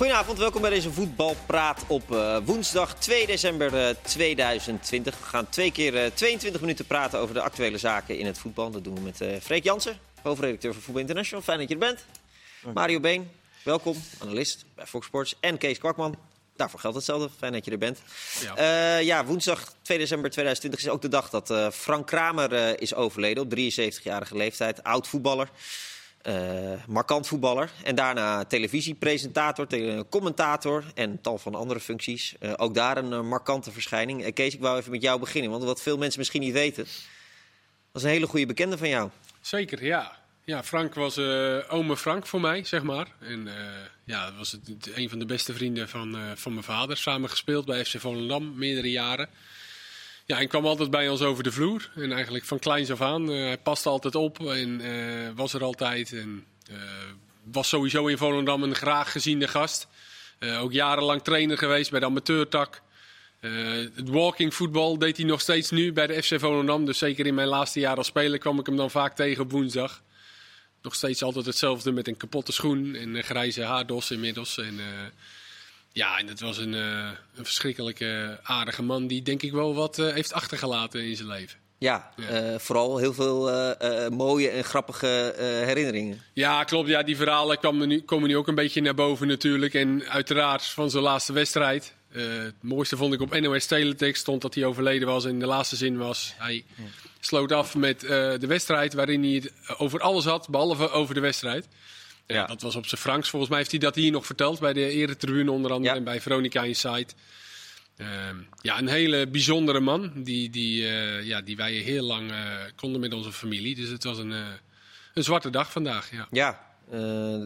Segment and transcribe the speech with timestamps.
[0.00, 5.18] Goedenavond, welkom bij deze voetbalpraat op uh, woensdag 2 december uh, 2020.
[5.18, 8.70] We gaan twee keer uh, 22 minuten praten over de actuele zaken in het voetbal.
[8.70, 11.44] Dat doen we met Freek Jansen, hoofdredacteur van Voetbal International.
[11.44, 12.04] Fijn dat je er bent.
[12.74, 13.30] Mario Been,
[13.62, 15.34] welkom, analist bij Fox Sports.
[15.40, 16.18] En Kees Kwakman,
[16.56, 17.30] daarvoor geldt hetzelfde.
[17.38, 17.98] Fijn dat je er bent.
[18.56, 23.42] Ja, ja woensdag 2 december 2020 is ook de dag dat Frank Kramer is overleden
[23.42, 24.82] op 73-jarige leeftijd.
[24.82, 25.48] Oud voetballer.
[26.26, 27.70] Uh, markant voetballer.
[27.82, 32.34] En daarna televisiepresentator, tele commentator en tal van andere functies.
[32.40, 34.34] Uh, ook daar een markante verschijning.
[34.34, 36.86] Kees, ik wou even met jou beginnen, want wat veel mensen misschien niet weten.
[37.92, 39.10] was een hele goede bekende van jou.
[39.40, 40.18] Zeker, ja.
[40.44, 41.18] Ja, Frank was
[41.68, 43.06] ome Frank voor mij, zeg maar.
[43.18, 43.48] En
[44.04, 46.96] ja, was het, een van de beste vrienden van, van mijn vader.
[46.96, 49.28] Samen gespeeld bij FC Volendam, meerdere jaren.
[50.36, 51.90] Hij kwam altijd bij ons over de vloer.
[51.94, 53.30] En eigenlijk van kleins af aan.
[53.30, 56.12] Uh, hij paste altijd op en uh, was er altijd.
[56.12, 56.76] En uh,
[57.44, 59.88] was sowieso in Volendam een graag geziende gast.
[60.60, 62.82] ook jarenlang trainer geweest bij de amateurtak.
[63.94, 66.84] het walking voetbal deed hij nog steeds nu bij de FC Volendam.
[66.84, 69.50] Dus zeker in mijn laatste jaar als speler kwam ik hem dan vaak tegen op
[69.50, 70.02] woensdag.
[70.82, 74.58] Nog steeds altijd hetzelfde met een kapotte schoen en een grijze haardos inmiddels.
[74.58, 74.80] En,
[75.92, 79.98] ja, en het was een, uh, een verschrikkelijke aardige man die denk ik wel wat
[79.98, 81.58] uh, heeft achtergelaten in zijn leven.
[81.78, 82.52] Ja, ja.
[82.52, 83.50] Uh, vooral heel veel
[84.10, 85.34] mooie en grappige
[85.66, 86.22] herinneringen.
[86.32, 86.88] Ja, klopt.
[86.88, 89.74] Ja, die verhalen komen nu, komen nu ook een beetje naar boven natuurlijk.
[89.74, 91.94] En uiteraard van zijn laatste wedstrijd.
[92.12, 95.24] het mooiste vond ik op NOS Teletext stond dat hij overleden was.
[95.24, 96.84] En de laatste zin was, hij ja.
[97.20, 101.66] sloot af met de wedstrijd waarin hij het over alles had, behalve over de wedstrijd.
[102.34, 103.30] Ja, dat was op zijn Franks.
[103.30, 106.20] Volgens mij heeft hij dat hier nog verteld bij de eretribune onder andere en bij
[106.20, 107.14] Veronica Insight.
[107.96, 108.06] Uh,
[108.60, 112.36] ja, een hele bijzondere man die, die, uh, ja, die wij heel lang uh,
[112.76, 113.74] konden met onze familie.
[113.74, 114.46] Dus het was een, uh,
[115.14, 116.10] een zwarte dag vandaag.
[116.10, 116.68] Ja, ja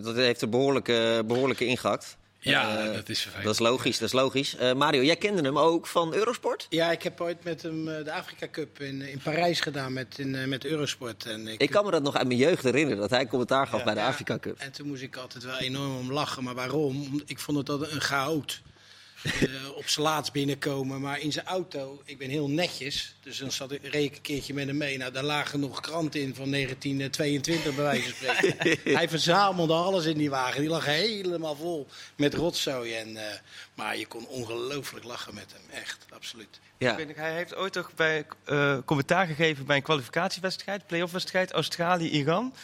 [0.03, 2.17] dat heeft er behoorlijke, behoorlijke ingehakt.
[2.51, 3.45] Ja, uh, dat is vervelend.
[3.45, 4.57] Dat is logisch, dat is logisch.
[4.61, 6.67] Uh, Mario, jij kende hem ook van Eurosport?
[6.69, 10.19] Ja, ik heb ooit met hem uh, de Afrika Cup in, in Parijs gedaan met,
[10.19, 11.27] in, met Eurosport.
[11.27, 13.79] En ik, ik, kan me dat nog uit mijn jeugd herinneren, dat hij commentaar gaf
[13.79, 14.59] ja, bij de ja, Afrika Cup.
[14.59, 16.45] En toen moest ik altijd wel enorm om lachen.
[16.45, 17.23] Maar waarom?
[17.27, 18.63] Ik vond het altijd een chaot
[19.25, 21.01] uh, op zijn laatst binnenkomen.
[21.01, 23.15] Maar in zijn auto, ik ben heel netjes.
[23.21, 24.99] Dus dan zat ik, reed ik een keertje met hem mee.
[24.99, 28.93] Nou, daar lagen nog kranten in van 1922, bij wijze van spreken.
[28.99, 30.61] Hij verzamelde alles in die wagen.
[30.61, 31.87] Die lag helemaal vol
[32.17, 32.95] met rotzooi.
[32.95, 33.23] En, uh,
[33.75, 35.81] maar je kon ongelooflijk lachen met hem.
[35.81, 36.61] Echt, absoluut.
[36.79, 36.97] Ja.
[37.15, 42.55] Hij heeft ooit toch bij, uh, commentaar gegeven bij een kwalificatiewedstrijd, playoff-wedstrijd, Australië-Iran.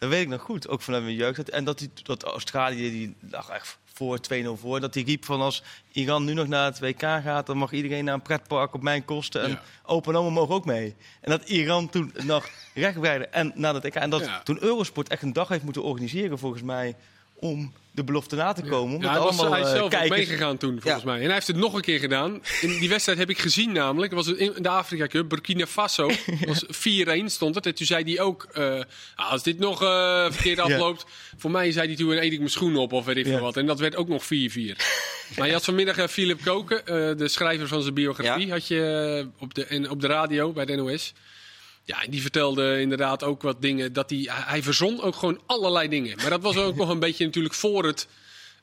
[0.00, 1.50] Dat weet ik nog goed, ook vanuit mijn jeugd.
[1.50, 4.80] En dat, die, dat Australië, die lag echt voor 2-0 voor.
[4.80, 5.62] Dat hij riep van als
[5.92, 9.04] Iran nu nog naar het WK gaat, dan mag iedereen naar een pretpark op mijn
[9.04, 9.42] kosten.
[9.42, 9.62] En ja.
[9.84, 10.94] open oma mogen ook mee.
[11.20, 13.84] En dat Iran toen nog rechtbreide en naar het.
[13.84, 14.42] En dat ja.
[14.42, 16.96] toen Eurosport echt een dag heeft moeten organiseren volgens mij
[17.34, 19.00] om de belofte na te komen.
[19.00, 20.18] Ja, hij, was, hij is zelf kijkers...
[20.18, 21.08] meegegaan toen, volgens ja.
[21.10, 21.18] mij.
[21.18, 22.42] En hij heeft het nog een keer gedaan.
[22.60, 24.12] In die wedstrijd heb ik gezien namelijk.
[24.12, 26.10] was in de Afrika Cup, Burkina Faso.
[26.46, 26.68] was 4-1
[27.24, 27.66] stond het.
[27.66, 28.82] En toen zei hij ook, uh,
[29.16, 31.04] als dit nog uh, verkeerd afloopt...
[31.36, 33.56] voor mij zei hij toen, eet ik mijn schoenen op of weet ik veel wat.
[33.56, 34.26] En dat werd ook nog 4-4.
[35.36, 36.84] maar je had vanmiddag uh, Philip Koken,
[37.18, 38.50] de schrijver van zijn biografie...
[38.50, 41.12] had je op, de, en, op de radio bij de NOS...
[41.90, 43.92] Ja, en die vertelde inderdaad ook wat dingen.
[43.92, 46.16] Dat hij, hij verzon ook gewoon allerlei dingen.
[46.16, 48.08] Maar dat was ook nog een beetje natuurlijk voor het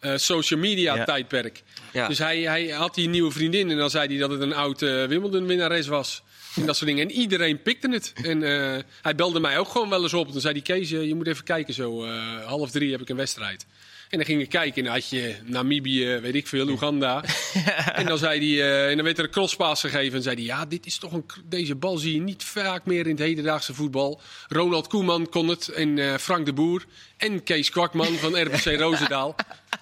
[0.02, 1.04] uh, social media ja.
[1.04, 1.64] tijdperk.
[1.94, 2.08] Ja.
[2.08, 4.82] Dus hij, hij had die nieuwe vriendin en dan zei hij dat het een oud
[4.82, 6.22] uh, Wimbledon-winnares was.
[6.56, 7.10] En dat soort dingen.
[7.10, 8.14] En iedereen pikte het.
[8.24, 10.26] En uh, hij belde mij ook gewoon wel eens op.
[10.26, 12.06] En toen zei hij, Kees, je moet even kijken zo.
[12.46, 13.66] half drie heb ik een wedstrijd.
[14.10, 17.24] En dan ging ik kijken en dan had je Namibië, weet ik veel, Oeganda.
[17.94, 20.44] en dan zei hij, uh, en dan werd er een crosspaas gegeven en zei hij,
[20.44, 23.74] ja, dit is toch een, deze bal zie je niet vaak meer in het hedendaagse
[23.74, 24.22] voetbal.
[24.48, 26.86] Ronald Koeman kon het en uh, Frank de Boer
[27.18, 29.36] en Kees Kwakman van RBC Roosendaal.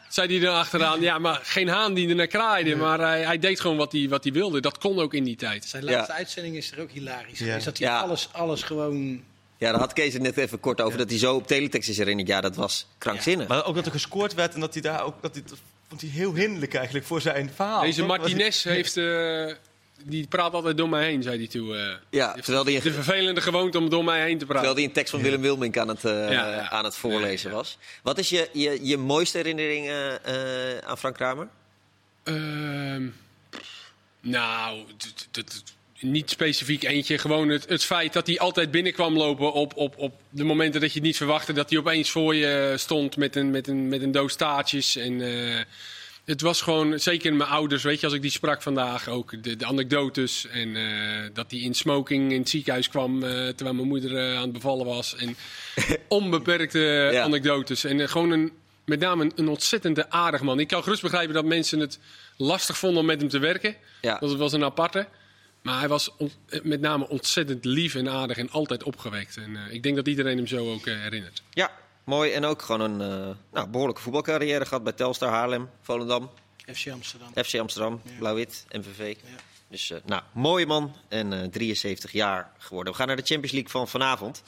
[0.09, 3.39] zei hij dan achteraan, ja, maar geen haan die er naar kraaide, maar hij, hij,
[3.39, 4.61] deed gewoon wat hij, wat hij wilde.
[4.61, 5.65] Dat kon ook in die tijd.
[5.65, 6.17] Zijn laatste ja.
[6.17, 7.57] uitzending is er ook hilarisch ja.
[7.57, 9.23] dat hij alles, alles gewoon
[9.57, 10.91] ja, daar had Kees het net even kort over.
[10.91, 10.97] Ja.
[10.97, 12.27] Dat hij zo op teletext is herinnerd.
[12.27, 13.47] Ja, dat was krankzinnig.
[13.47, 13.53] Ja.
[13.53, 15.21] Maar ook dat er gescoord werd en dat hij daar ook...
[15.21, 15.57] Dat, hij, dat
[15.87, 17.81] vond hij heel hinderlijk eigenlijk voor zijn verhaal.
[17.81, 18.97] Deze Martinez heeft...
[18.97, 19.53] Uh,
[20.03, 21.69] die praat altijd door mij heen, zei hij toen.
[21.69, 24.53] Uh, ja, terwijl die de vervelende gewoonte om door mij heen te praten.
[24.53, 27.77] Terwijl hij een tekst van Willem Wilmink aan het, uh, ja, aan het voorlezen was.
[28.03, 29.91] Wat is je, je, je mooiste herinnering
[30.85, 31.47] aan Frank Kramer?
[32.23, 33.07] Ehm,
[34.21, 34.83] nou,
[35.99, 37.17] niet specifiek eentje.
[37.17, 40.89] Gewoon het, het feit dat hij altijd binnenkwam lopen op, op, op de momenten dat
[40.89, 41.53] je het niet verwachtte.
[41.53, 44.95] Dat hij opeens voor je stond met een, met een, met een doos taartjes.
[44.95, 45.59] En uh,
[46.25, 49.55] het was gewoon, zeker mijn ouders, weet je, als ik die sprak vandaag, ook de,
[49.55, 50.47] de anekdotes.
[50.47, 54.41] En uh, dat hij in smoking in het ziekenhuis kwam uh, terwijl mijn moeder aan
[54.41, 55.15] het bevallen was.
[55.15, 55.35] En
[56.07, 57.23] onbeperkte ja.
[57.23, 57.83] anekdotes.
[57.83, 58.51] En gewoon een
[58.85, 60.59] met name een, een ontzettend aardig man.
[60.59, 61.99] Ik kan gerust begrijpen dat mensen het
[62.37, 63.75] lastig vonden om met hem te werken.
[64.01, 64.17] Ja.
[64.17, 65.07] Dat was een aparte.
[65.65, 69.37] Maar hij was eh, met name ontzettend lief en aardig en altijd opgewekt.
[69.37, 71.43] En eh, ik denk dat iedereen hem zo ook eh, herinnert.
[71.49, 71.71] Ja,
[72.03, 72.31] mooi.
[72.31, 76.29] En ook gewoon een eh, nou, behoorlijke voetbalcarrière gehad bij Telstar, Haarlem, Volendam,
[76.73, 77.31] FC Amsterdam.
[77.43, 78.11] FC Amsterdam, Ja.
[78.19, 79.15] Blauw-Wit, MVV.
[79.23, 79.35] Ja.
[79.67, 82.91] Dus eh, nou, mooie man en eh, 73 jaar geworden.
[82.93, 84.43] We gaan naar de Champions League van vanavond.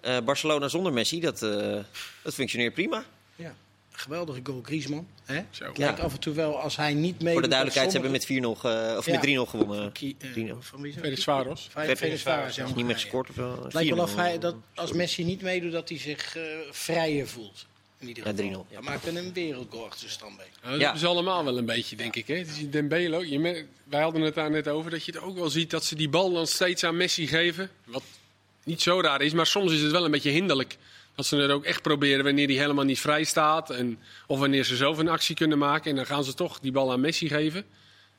[0.00, 1.78] Eh, Barcelona zonder Messi, dat, eh,
[2.22, 3.04] dat functioneert prima.
[3.36, 3.54] Ja.
[3.98, 5.06] Geweldige goal, Griezmann.
[5.24, 5.40] Hè?
[5.50, 5.64] Zo.
[5.64, 6.04] Het lijkt Ja.
[6.04, 7.32] af en toe wel als hij niet mee.
[7.32, 9.12] Voor de duidelijkheid, ze hebben met 4-0 ge- of Ja.
[9.12, 9.76] met 3-0 gewonnen.
[9.76, 10.56] Van, eh, 3-0.
[10.62, 11.04] van wie is dat?
[11.04, 11.68] Felix Varos.
[11.70, 13.62] Fe- Felix Varos, ja, Is niet meer gescoord of wel?
[13.64, 14.24] Het lijkt wel of 4-0.
[14.24, 17.66] hij, dat als Messi niet meedoet, dat hij zich eh, vrijer voelt.
[18.00, 18.44] In ieder Ja, geval.
[18.46, 18.66] 3-0.
[18.72, 20.46] Dat maakt een wereldgoal achter zijn standbeen.
[20.62, 20.96] Nou, dat Ja.
[20.96, 22.26] ze allemaal wel een beetje, denk ik.
[22.26, 22.34] Hè?
[22.34, 23.24] Het is Dembele ook.
[23.24, 25.94] Je wij hadden het daar net over dat je het ook wel ziet dat ze
[25.94, 27.70] die bal dan steeds aan Messi geven.
[27.84, 28.02] Wat
[28.64, 30.76] niet zo raar is, maar soms is het wel een beetje hinderlijk.
[31.18, 33.70] Dat ze het ook echt proberen wanneer hij helemaal niet vrij staat.
[33.70, 35.90] En, of wanneer ze zelf een actie kunnen maken.
[35.90, 37.64] En dan gaan ze toch die bal aan Messi geven.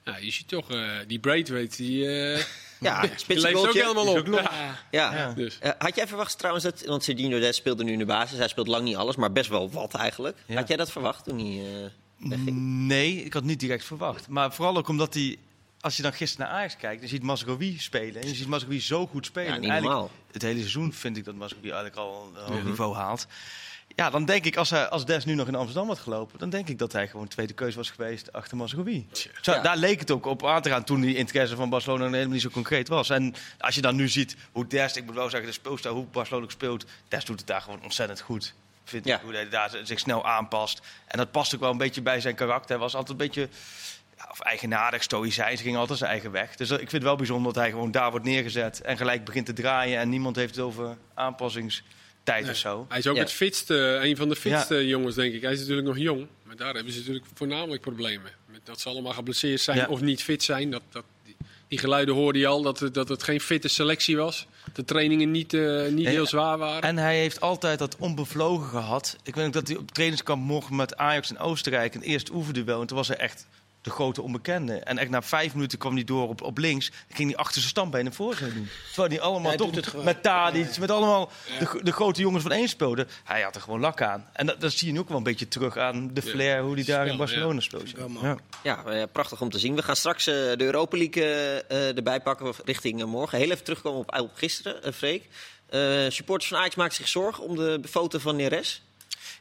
[0.03, 2.43] Nou, je ziet toch, eh, die Braithwaite, die, eh
[2.79, 4.27] Ja, die leeft ook helemaal op.
[4.27, 4.51] Ja.
[4.91, 5.15] Ja.
[5.15, 5.33] Ja.
[5.33, 5.59] Dus.
[5.59, 8.47] Eh, had jij verwacht trouwens dat, want Serginho Dest speelde nu in de basis, hij
[8.47, 10.37] speelt lang niet alles, maar best wel wat eigenlijk.
[10.45, 10.55] Ja.
[10.55, 12.57] Had jij dat verwacht toen hij eh, wegging?
[12.87, 14.27] Nee, ik had niet direct verwacht.
[14.27, 15.37] Maar vooral ook omdat hij,
[15.81, 18.21] als je dan gisteren naar Ajax kijkt, dan ziet Mazraoui spelen.
[18.21, 19.47] En je ziet Mazraoui zo goed spelen.
[19.47, 20.11] Ja, eigenlijk normaal.
[20.31, 22.65] Het hele seizoen vind ik dat Mazraoui eigenlijk al een hoog Mhm.
[22.67, 23.27] niveau haalt.
[23.95, 26.49] Ja, dan denk ik, als, hij, als Des nu nog in Amsterdam had gelopen, dan
[26.49, 29.07] denk ik dat hij gewoon tweede keuze was geweest achter Mazraoui.
[29.41, 29.61] Zo, Ja.
[29.61, 32.33] Daar leek het ook op aan te gaan toen die interesse van Barcelona nog helemaal
[32.33, 33.09] niet zo concreet was.
[33.09, 36.05] En als je dan nu ziet hoe Des, ik moet wel zeggen, de speelstijl, hoe
[36.05, 38.53] Barcelona ook speelt, Des doet het daar gewoon ontzettend goed.
[38.83, 39.15] Vind Ja.
[39.15, 40.81] ik, hoe hij daar zich snel aanpast.
[41.07, 42.69] En dat past ook wel een beetje bij zijn karakter.
[42.69, 43.49] Hij was altijd een beetje
[44.31, 46.55] of eigenaardig, stoïcijns, ging altijd zijn eigen weg.
[46.55, 49.23] Dus dat- ik vind het wel bijzonder dat hij gewoon daar wordt neergezet en gelijk
[49.25, 49.99] begint te draaien.
[49.99, 52.85] En niemand heeft het over aanpassingstijd of zo.
[52.89, 53.21] Hij is ook Ja.
[53.21, 55.41] het fitste, een van de fitste jongens, denk ik.
[55.41, 56.27] Hij is natuurlijk nog jong.
[56.43, 58.31] Maar daar hebben ze natuurlijk voornamelijk problemen.
[58.45, 59.87] Met dat ze allemaal geblesseerd zijn Ja.
[59.87, 60.71] of niet fit zijn.
[60.71, 61.35] Dat, dat, die,
[61.67, 64.47] die geluiden hoorde je al, dat, het- dat het geen fitte selectie was.
[64.73, 66.81] De trainingen niet, eh, niet Ja, heel zwaar waren.
[66.81, 69.17] En hij heeft altijd dat onbevlogen gehad.
[69.23, 71.95] Ik weet ook dat hij op het trainingskamp mocht met Ajax in Oostenrijk.
[71.95, 72.81] Een eerste oefenduel.
[72.81, 73.47] En toen was hij echt
[73.81, 74.73] de grote onbekende.
[74.73, 76.91] En echt na vijf minuten kwam hij door op, op links.
[77.09, 78.69] Ging hij achter zijn standbeen een voorzet doen.
[78.87, 80.79] Terwijl hij allemaal Hij toch met Tadic, Ja, ja.
[80.79, 83.07] met allemaal de, de grote jongens van één speelde.
[83.23, 84.29] Hij had er gewoon lak aan.
[84.33, 86.29] En dat, dat zie je nu ook wel een beetje terug aan de Ja.
[86.31, 87.91] flair, hoe hij daar Spel, in Barcelona speelt.
[87.91, 88.25] Wel mooi.
[88.27, 88.37] Ja.
[88.63, 89.75] Ja, eh, prachtig om te zien.
[89.75, 93.37] We gaan straks eh, de Europa League eh, erbij pakken richting morgen.
[93.37, 95.27] Heel even terugkomen op, op gisteren, Freek.
[95.69, 98.81] Eh, supporters van Ajax maken zich zorgen om de foto van Neres.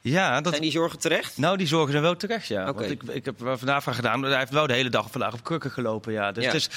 [0.00, 1.38] Ja, dat, Zijn die zorgen terecht?
[1.38, 2.68] Nou, die zorgen zijn wel terecht, ja.
[2.68, 2.78] Oké.
[2.78, 4.22] Want ik, ik heb er vandaag van gedaan.
[4.22, 6.32] Hij heeft wel de hele dag vandaag op krukken gelopen, ja.
[6.32, 6.50] Dus Ja.
[6.50, 6.68] Het is,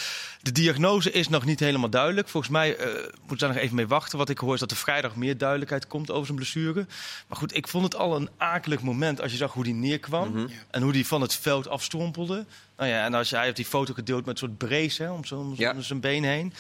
[0.41, 2.27] de diagnose is nog niet helemaal duidelijk.
[2.29, 4.17] Volgens mij eh moeten we daar nog even mee wachten.
[4.17, 6.85] Wat ik hoor is dat er vrijdag meer duidelijkheid komt over zijn blessure.
[7.27, 10.29] Maar goed, ik vond het al een akelig moment als je zag hoe die neerkwam.
[10.31, 10.47] Mhm.
[10.71, 12.45] En hoe die van het veld afstrompelde.
[12.77, 15.11] Nou ja, en als je, hij heeft die foto gedeeld met een soort brace hè,
[15.11, 15.71] om, zo, om, Ja.
[15.71, 16.53] om zijn been heen.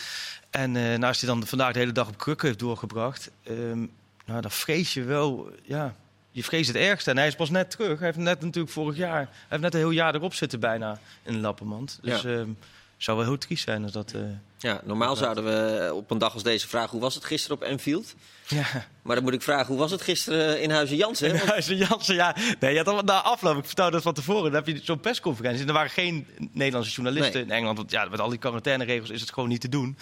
[0.49, 3.31] En eh nou, als hij dan vandaag de hele dag op krukken heeft doorgebracht...
[3.43, 3.85] ehm,
[4.25, 5.51] nou, dan vrees je wel...
[5.63, 5.95] Ja,
[6.31, 7.09] je vreest het ergste.
[7.09, 7.97] En hij is pas net terug.
[7.97, 9.17] Hij heeft net natuurlijk vorig jaar...
[9.19, 11.99] Hij heeft net een heel jaar erop zitten bijna in de lappenmand.
[12.01, 12.29] Dus Ja.
[12.29, 12.57] ehm, het
[12.97, 14.11] zou wel heel triest zijn als dat...
[14.13, 14.21] eh,
[14.61, 16.89] Ja, normaal zouden we op een dag als deze vragen...
[16.89, 18.13] hoe was het gisteren op Enfield?
[18.47, 18.65] ja.
[19.01, 21.27] Maar dan moet ik vragen, hoe was het gisteren in Huizen Jansen?
[21.29, 22.35] En Want- Huizen Jansen, ja.
[22.59, 24.99] Nee, je had al, na afloop, ik vertelde dat van tevoren, dan heb je zo'n
[24.99, 25.61] persconferentie.
[25.61, 27.43] En er waren geen Nederlandse journalisten Nee.
[27.43, 27.77] in Engeland.
[27.77, 29.97] Want ja, met al die quarantaineregels is het gewoon niet te doen.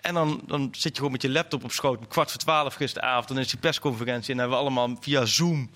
[0.00, 2.74] En dan, dan zit je gewoon met je laptop op schoot, om kwart voor twaalf
[2.74, 3.28] gisteravond.
[3.28, 5.70] Dan is die persconferentie en dan hebben we allemaal via Zoom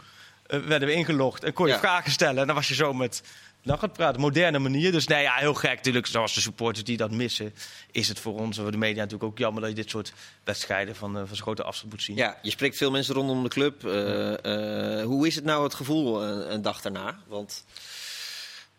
[0.47, 1.45] eh, werden we ingelogd.
[1.45, 1.79] En kon je Ja.
[1.79, 2.41] vragen stellen.
[2.41, 3.23] En dan was je zo met...
[3.65, 4.93] Nou gaat praten, moderne manier.
[4.93, 6.07] Dus nee, ja, heel gek natuurlijk.
[6.07, 7.55] Zoals de supporters die dat missen,
[7.91, 10.13] is het voor ons, voor de media natuurlijk ook jammer dat je dit soort
[10.45, 12.17] wedstrijden van, eh, van zo'n grote afstand moet zien.
[12.17, 13.85] Ja, je spreekt veel mensen rondom de club.
[13.85, 17.19] Eh, eh, hoe is het nou het gevoel een, een dag daarna?
[17.27, 17.65] Want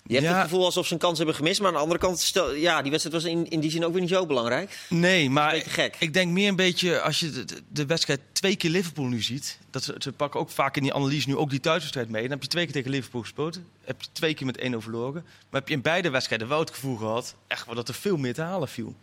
[0.08, 0.34] je hebt Ja.
[0.34, 1.60] het gevoel alsof ze een kans hebben gemist.
[1.60, 3.92] Maar aan de andere kant, stel, ja, die wedstrijd was in, in die zin ook
[3.92, 4.80] weer niet zo belangrijk.
[4.90, 5.96] Nee, maar gek.
[6.00, 9.60] ik denk meer een beetje als je de, wedstrijd twee keer Liverpool nu ziet.
[9.70, 12.22] Dat ze, ze pakken ook vaak in die analyse nu ook die thuiswedstrijd mee.
[12.22, 13.60] Dan heb je twee keer tegen Liverpool gespeeld.
[13.84, 15.24] Heb je twee keer met 1-0 verloren.
[15.50, 18.18] Maar heb je in beide wedstrijden wel het gevoel gehad echt wel dat er veel
[18.18, 18.96] meer te halen viel.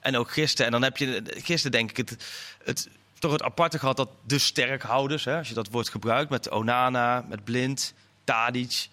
[0.00, 0.66] En ook gisteren.
[0.66, 2.16] En dan heb je gisteren denk ik het,
[2.64, 2.88] het
[3.18, 7.24] toch het aparte gehad dat de sterkhouders, hè, als je dat woord gebruikt, met Onana,
[7.28, 8.88] met Blind, Tadic,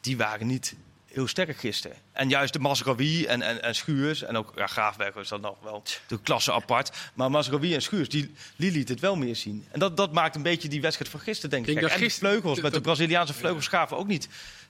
[0.00, 0.74] die waren niet
[1.06, 1.96] heel sterk gisteren.
[2.12, 5.56] En juist de Masraoui en, en, en Schuurs, en ook ja, Graafberg is dan nog
[5.62, 6.96] wel de klasse apart.
[7.14, 9.66] Maar Masraoui en Schuurs, die, die liet het wel meer zien.
[9.70, 11.74] En dat, dat maakt een beetje die wedstrijd van gisteren, denk ik.
[11.74, 14.28] Ik dat en de vleugels, met de dat- Braziliaanse vleugels gaven ook niet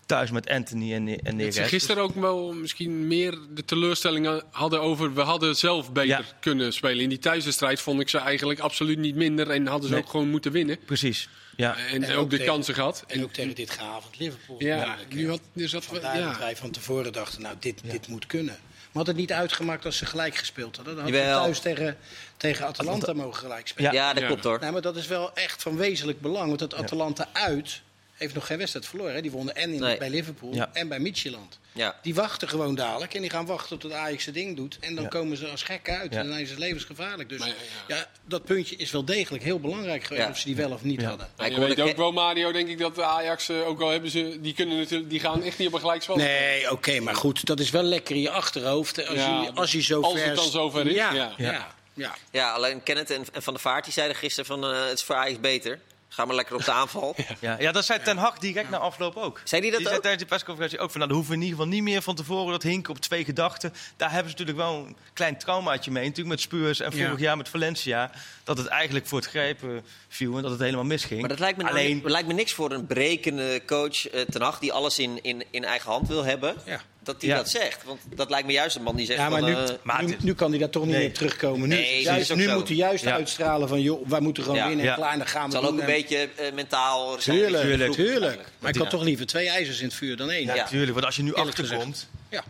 [0.09, 1.55] thuis met Anthony en, en Dat Neres.
[1.55, 5.15] ze gisteren ook wel misschien meer de teleurstellingen hadden over...
[5.15, 6.23] we hadden zelf beter Ja.
[6.41, 7.03] kunnen spelen.
[7.03, 9.51] In die thuiswedstrijd vond ik ze eigenlijk absoluut niet minder...
[9.51, 10.03] en hadden ze Nee.
[10.05, 10.79] ook gewoon moeten winnen.
[10.85, 11.29] Precies.
[11.57, 11.77] Ja.
[11.77, 13.05] En, En ook, ook de tegen- kansen gehad.
[13.07, 14.57] En ook tegen dit gehavend Liverpool.
[14.63, 16.39] Ja, nu had, dus dat, Vandaar dat ja.
[16.39, 18.57] wij van tevoren dachten, nou, dit, dit moet kunnen.
[18.93, 20.95] Maar had het niet uitgemaakt als ze gelijk gespeeld hadden.
[20.95, 21.43] Dan hadden ze Jawel.
[21.45, 21.97] thuis tegen,
[22.37, 23.93] tegen Atalanta mogen gelijk spelen.
[23.93, 24.27] Ja, dat Ja.
[24.27, 24.59] klopt hoor.
[24.61, 26.47] Nee, maar dat is wel echt van wezenlijk belang.
[26.47, 27.81] Want dat Atalanta uit
[28.19, 29.15] heeft nog geen wedstrijd verloren.
[29.15, 29.21] Hè.
[29.21, 29.99] Die wonnen en in, Nee.
[29.99, 30.71] bij Liverpool Ja.
[30.73, 31.59] en bij Midtjylland.
[31.73, 31.97] Ja.
[32.03, 34.77] Die wachten gewoon dadelijk en die gaan wachten tot Ajax zijn ding doet.
[34.81, 35.11] En dan Ja.
[35.11, 36.13] komen ze als gekken uit.
[36.13, 36.19] Ja.
[36.21, 37.29] En dan is het levensgevaarlijk.
[37.29, 37.55] Dus Maar, ja,
[37.97, 38.07] ja.
[38.25, 40.25] dat puntje is wel degelijk heel belangrijk geweest.
[40.25, 40.31] Ja.
[40.31, 41.09] Of ze die wel of niet Ja.
[41.09, 41.27] hadden.
[41.39, 43.89] Ik je hoorde weet ook wel, Mario, denk ik dat de Ajax, eh, ook al
[43.91, 44.39] hebben ze...
[44.41, 46.17] die, kunnen natuurlijk, die gaan echt niet op een gelijkspel.
[46.17, 49.07] Nee, oké, maar goed, dat is wel lekker in je achterhoofd.
[49.09, 51.33] Als, Ja, je, als je zo als ver het dan zover is, Ja, ja.
[51.37, 51.75] ja.
[51.95, 54.99] ja, Ja, alleen Kenneth en, en Van der Vaart die zeiden gisteren van eh, het
[54.99, 55.81] is voor Ajax beter.
[56.09, 57.15] Ga maar lekker op de aanval.
[57.41, 59.41] Ja, ja, dat zei Ten Hag direct na afloop ook.
[59.45, 60.01] Zei die dat zei ook?
[60.03, 62.15] tijdens de persconferentie ook van, nou, dan hoeven we in ieder geval niet meer van
[62.15, 63.73] tevoren dat hinken op twee gedachten.
[63.97, 66.03] Daar hebben ze natuurlijk wel een klein traumaatje mee.
[66.03, 67.05] Natuurlijk met Spurs en Ja.
[67.07, 68.11] vorig jaar met Valencia.
[68.45, 71.21] Dat het eigenlijk voor het grijpen viel en dat het helemaal misging.
[71.21, 74.43] Maar dat lijkt me, nou Alleen, lijkt me niks voor een berekende coach eh, Ten
[74.43, 76.55] Hag die alles in, in, in eigen hand wil hebben.
[76.65, 76.81] Ja.
[77.03, 77.37] Dat hij Ja.
[77.37, 77.85] dat zegt.
[77.85, 79.49] Want dat lijkt me juist een man die zegt Ja, maar van...
[79.49, 81.01] nu, eh, Maar nu, het- nu kan hij daar toch niet Nee.
[81.01, 81.69] meer op terugkomen.
[81.69, 83.13] Nu, Nee, juist, nu moet hij juist Ja.
[83.13, 83.81] uitstralen van...
[83.81, 84.67] joh, wij moeten gewoon Ja.
[84.67, 84.91] winnen Ja.
[84.91, 87.37] en klaar, en dan gaan het we zal ook een En- beetje eh, mentaal zijn.
[87.37, 88.35] Tuurlijk, tuurlijk.
[88.35, 88.83] ploeg- Maar ik Ja.
[88.83, 90.47] had toch liever twee ijzers in het vuur dan één.
[90.47, 90.63] ja, Ja.
[90.63, 92.45] natuurlijk, want als je nu Eerlijk achterkomt, Ja.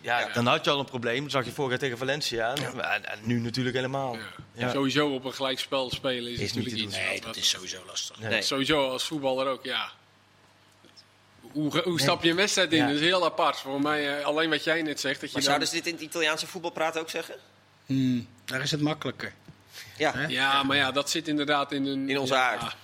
[0.00, 1.22] ja, dan had je al een probleem.
[1.22, 2.54] Dat zag je vorig jaar tegen Valencia.
[2.54, 4.14] En, en nu natuurlijk helemaal.
[4.14, 4.20] Ja.
[4.54, 4.70] Ja.
[4.70, 7.08] Sowieso op een gelijkspel spelen is, Is niet natuurlijk te iets.
[7.10, 8.20] Nee, dat is sowieso lastig.
[8.20, 8.30] Nee.
[8.30, 8.42] Nee.
[8.42, 9.90] Sowieso als voetballer ook, ja.
[11.52, 12.78] Hoe, hoe stap je een wedstrijd in?
[12.78, 12.86] Ja.
[12.86, 13.56] Dat is heel apart.
[13.60, 15.20] Voor mij, eh, alleen wat jij net zegt.
[15.20, 17.34] Dat je Maar dan- zouden ze dit in het Italiaanse voetbalpraat ook zeggen?
[17.86, 19.32] Hmm, daar is het makkelijker.
[19.96, 20.26] Ja.
[20.28, 22.08] Ja, maar ja, dat zit inderdaad in een...
[22.08, 22.76] In onze ja, aard.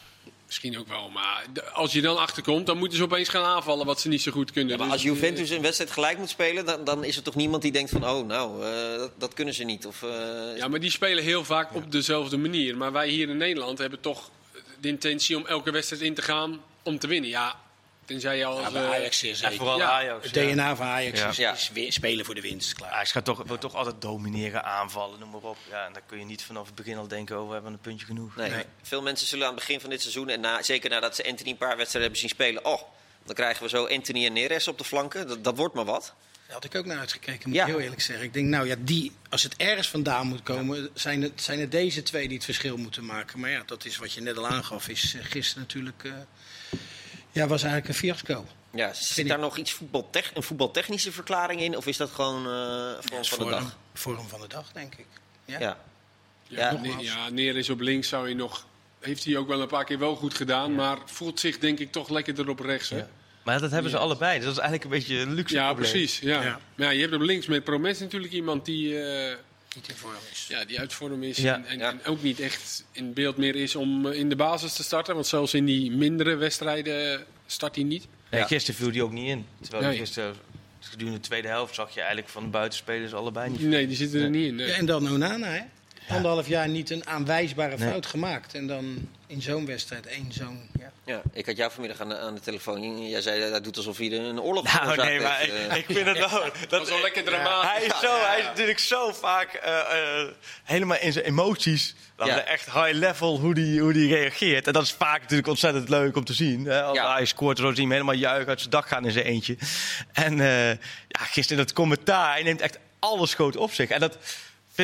[0.46, 4.00] Misschien ook wel, maar als je dan achterkomt, dan moeten ze opeens gaan aanvallen wat
[4.00, 4.70] ze niet zo goed kunnen.
[4.72, 7.34] Ja, maar Dus, als Juventus een wedstrijd gelijk moet spelen, dan, dan is er toch
[7.34, 8.08] niemand die denkt van...
[8.08, 9.86] oh, nou, eh, dat, dat kunnen ze niet.
[9.86, 12.76] Of, eh, Ja, maar die spelen heel vaak op dezelfde manier.
[12.76, 14.30] Maar wij hier in Nederland hebben toch
[14.80, 17.30] de intentie om elke wedstrijd in te gaan om te winnen.
[17.30, 17.54] Ja,
[18.08, 18.60] tenzij je als...
[18.60, 19.56] Ja, bij eh, Ajax is En zeker.
[19.56, 19.90] vooral Ja.
[19.90, 20.24] Ajax.
[20.26, 20.52] Het ja.
[20.52, 21.52] DNA van Ajax Ja.
[21.52, 22.74] is, is spelen voor de winst.
[22.74, 22.90] Klaar.
[22.90, 25.56] Ajax gaat toch, wil toch altijd domineren, aanvallen, noem maar op.
[25.70, 27.78] Ja, en dan kun je niet vanaf het begin al denken, oh, we hebben een
[27.78, 28.36] puntje genoeg.
[28.36, 28.50] nee.
[28.50, 28.64] Nee.
[28.82, 30.28] Veel mensen zullen aan het begin van dit seizoen...
[30.28, 32.64] en na, zeker nadat ze Anthony een paar wedstrijden hebben zien spelen...
[32.64, 32.82] oh,
[33.24, 35.28] dan krijgen we zo Anthony en Neres op de flanken.
[35.28, 36.14] Dat, dat wordt maar wat.
[36.46, 37.64] Daar had ik ook naar uitgekeken, moet Ja.
[37.66, 38.24] ik heel eerlijk zeggen.
[38.24, 41.70] Ik denk, nou ja, die, als het ergens vandaan moet komen, zijn, het, zijn het
[41.70, 43.40] deze twee die het verschil moeten maken.
[43.40, 46.04] Maar ja, dat is wat je net al aangaf, is eh, gisteren natuurlijk.
[46.04, 46.12] eh,
[47.38, 48.46] ja, was eigenlijk een fiasco.
[48.72, 51.76] Ja, zit ik- daar nog iets voetbaltech, een voetbaltechnische verklaring in?
[51.76, 53.76] Of is dat gewoon eh vorm is van de dag?
[53.94, 55.06] vorm van de dag, denk ik.
[55.44, 55.58] Ja.
[55.58, 55.78] Ja.
[56.48, 58.66] Ja, Ja, ne- ja, neer is op links zou je nog...
[59.00, 61.92] Heeft hij ook wel een paar keer wel goed gedaan, maar voelt zich denk ik
[61.92, 62.88] toch lekkerder op rechts.
[62.88, 62.96] hè?
[62.96, 63.08] Ja.
[63.44, 64.34] Maar dat hebben ze allebei.
[64.36, 65.90] Dus dat is eigenlijk een beetje een luxe Ja, probleem.
[65.90, 66.18] precies.
[66.18, 66.42] Ja.
[66.42, 66.60] Ja.
[66.74, 69.36] Maar ja, je hebt op links met Promes natuurlijk iemand die, eh,
[69.80, 70.46] Niet in vorm is.
[70.48, 71.36] ja, die uit vorm is.
[71.36, 71.54] Ja.
[71.54, 71.90] En, en, Ja.
[71.90, 75.14] en ook niet echt in beeld meer is om eh, in de basis te starten.
[75.14, 78.06] Want zelfs in die mindere wedstrijden start hij niet.
[78.30, 78.46] Nee, Ja.
[78.46, 79.46] Gisteren viel die ook niet in.
[79.60, 79.98] Terwijl Nee.
[79.98, 80.34] gisteren,
[80.80, 83.60] gedurende de tweede helft, zag je eigenlijk van de buitenspelers allebei niet.
[83.60, 84.54] Nee, die zitten er niet in.
[84.54, 84.66] nee.
[84.66, 85.60] Ja, en dan Onana, hè?
[86.08, 88.54] Anderhalf jaar niet een aanwijsbare fout gemaakt.
[88.54, 90.68] En dan in zo'n wedstrijd één zo'n...
[90.78, 90.92] Ja.
[91.04, 93.08] Ja, ik had jou vanmiddag aan de, aan de telefoon.
[93.08, 95.76] Jij zei, dat doet alsof hij een oorlog Nou, nee, maar heeft, ik, eh.
[95.76, 96.28] ik vind het wel...
[96.68, 97.70] Dat is wel lekker dramatisch.
[97.70, 100.28] Hij is, zo, hij is natuurlijk zo vaak eh, eh,
[100.64, 101.94] helemaal in zijn emoties.
[102.24, 102.40] Ja.
[102.40, 104.66] Echt high level hoe die, hoe die reageert.
[104.66, 106.64] En dat is vaak natuurlijk ontzettend leuk om te zien.
[106.64, 106.82] Hè?
[106.82, 107.12] Als Ja.
[107.12, 109.56] hij scoort, zo zie je hem helemaal juichen uit zijn dak gaan in zijn eentje.
[110.12, 110.68] En eh,
[111.08, 113.88] ja, gisteren in dat commentaar, hij neemt echt alles groot op zich.
[113.90, 114.18] En dat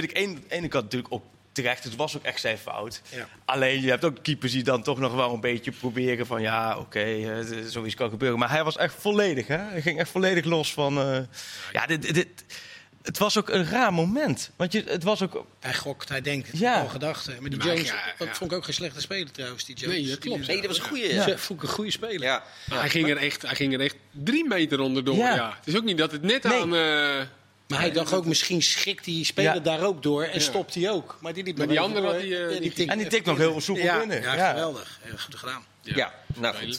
[0.01, 1.23] vind ik aan de ene kant natuurlijk ook
[1.53, 1.85] terecht.
[1.85, 3.01] Het was ook echt zijn fout.
[3.09, 3.29] Ja.
[3.45, 6.79] Alleen je hebt ook keepers die dan toch nog wel een beetje proberen van ja,
[6.79, 8.39] oké, eh, d- zoiets kan gebeuren.
[8.39, 9.57] Maar hij was echt volledig, hè?
[9.57, 10.99] Hij ging echt volledig los van.
[11.01, 11.19] eh,
[11.73, 12.45] ja, dit, dit, dit-
[13.03, 14.51] het was ook een raar moment.
[14.57, 15.47] Want je, het was ook.
[15.61, 16.81] Hij gokt, hij denkt, Ja.
[16.81, 17.37] al gedachten.
[17.41, 18.35] Maar die Maar Jones, ja, dat ja.
[18.35, 19.97] vond ik ook geen slechte speler trouwens, die Jones.
[19.97, 20.47] Nee, dat klopt.
[20.47, 21.15] Nee, dat was een goeie.
[21.15, 21.27] Ja.
[21.27, 21.37] Ja.
[21.39, 22.23] vond ik een goede speler.
[22.23, 22.43] Ja.
[22.71, 25.17] Hij, ging er echt, hij ging er echt drie meter onderdoor.
[25.17, 25.35] Ja.
[25.35, 25.55] Ja.
[25.59, 26.61] Het is ook niet dat het net Nee.
[26.61, 26.75] aan...
[26.75, 27.27] eh,
[27.75, 29.61] Maar hij dacht ook, misschien schikt die speler Ja.
[29.61, 30.39] daar ook door en Ja.
[30.41, 31.17] stopt hij ook.
[31.21, 32.61] Maar die liep Maar die andere door.
[32.61, 34.23] niet- tikt En die tikt nog heel soepel ja, binnen.
[34.23, 34.99] Ja, geweldig.
[35.19, 35.65] Goed gedaan.
[35.81, 36.79] Ja, nou goed.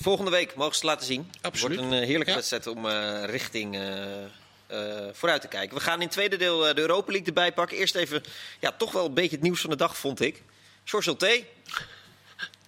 [0.00, 1.28] Volgende week mogen ze het laten zien.
[1.36, 1.78] Het Absoluut.
[1.78, 2.36] wordt een eh, heerlijke Ja.
[2.36, 5.76] wedstrijd om eh, richting eh, eh, vooruit te kijken.
[5.76, 7.76] We gaan in het tweede deel de Europa League erbij pakken.
[7.76, 8.22] Eerst even,
[8.60, 10.42] ja, toch wel een beetje het nieuws van de dag, vond ik.
[10.84, 11.26] George T.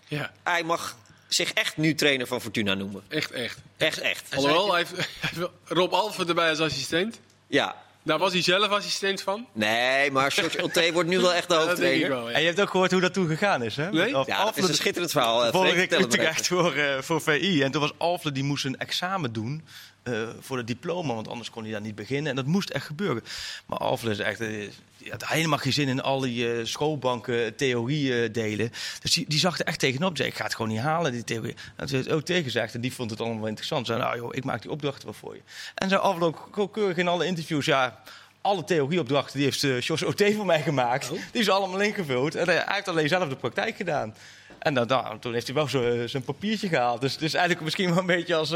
[0.08, 0.32] ja.
[0.42, 0.96] Hij mag
[1.28, 3.02] zich echt nu trainer van Fortuna noemen.
[3.08, 3.58] Echt, echt.
[3.76, 4.34] Echt, echt.
[4.34, 7.20] Alhoewel, hij heeft, hij heeft wel Rob Alphen erbij als assistent.
[7.48, 7.76] Ja.
[8.02, 9.46] Daar was hij zelf assistent van.
[9.52, 12.08] Nee, maar George Ulte wordt nu wel echt de ik hoofdtrainer.
[12.08, 12.34] wel, ja.
[12.34, 13.90] En je hebt ook gehoord hoe dat toen gegaan is, hè?
[13.90, 14.18] Nee?
[14.18, 15.44] Of Ja, dat is een schitterend verhaal.
[15.66, 17.62] eh, week het maar Utrecht voor, eh, voor VI.
[17.62, 19.64] En toen was Alfred, die moest een examen doen
[20.12, 21.14] eh, voor het diploma.
[21.14, 22.30] Want anders kon hij daar niet beginnen.
[22.30, 23.22] En dat moest echt gebeuren.
[23.66, 24.38] Maar is echt...
[24.38, 28.72] die had helemaal geen zin in al die eh, schoolbanken theorieën delen.
[29.00, 30.16] Dus die, die zag er echt tegenop.
[30.16, 31.54] Zei, ik ga het gewoon niet halen, die theorie.
[31.76, 32.74] En toen heeft ook tegengezegd.
[32.74, 33.86] En die vond het allemaal wel interessant.
[33.86, 35.42] Zei, nou joh, ik maak die opdrachten wel voor je.
[35.74, 37.64] En zei Alfred ook keurig in alle interviews...
[37.64, 38.02] ja.
[38.40, 41.08] Alle theorieopdrachten die heeft uh, Jos OT voor mij gemaakt.
[41.08, 42.34] Die is allemaal ingevuld.
[42.34, 44.14] En hij heeft alleen zelf de praktijk gedaan.
[44.58, 47.00] En dan, dan, toen heeft hij wel zo, zijn papiertje gehaald.
[47.00, 48.54] Dus, dus eigenlijk misschien wel een beetje als,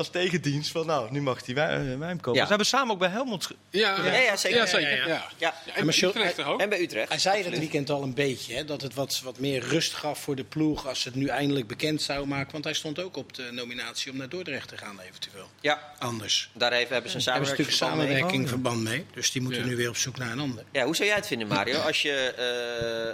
[0.00, 0.86] als tegendienst van...
[0.86, 2.34] nou, nu mag hij wij, wij hem kopen.
[2.34, 2.42] Ja.
[2.42, 3.48] Ze hebben samen ook bij Helmond...
[3.70, 4.58] Ja, Ja, ja, zeker.
[4.58, 4.90] Ja, zeker.
[4.90, 5.28] Ja, Ja, ja.
[5.38, 5.54] Ja.
[5.66, 6.60] Ja, en Sjoerd, Utrecht toch ook?
[6.60, 7.08] En bij Utrecht.
[7.08, 10.18] Hij zei het weekend al een beetje, hè, dat het wat, wat meer rust gaf
[10.18, 12.52] voor de ploeg als ze het nu eindelijk bekend zou maken.
[12.52, 15.48] Want hij stond ook op de nominatie om naar Dordrecht te gaan eventueel.
[15.60, 16.50] Ja, Anders.
[16.52, 19.06] daar even hebben ze een Daar hebben ze natuurlijk samenwerking samenwerking verband mee.
[19.14, 19.66] Dus die moeten Ja.
[19.66, 20.64] nu weer op zoek naar een ander.
[20.72, 21.78] Ja, hoe zou jij het vinden, Mario?
[21.78, 22.12] Als je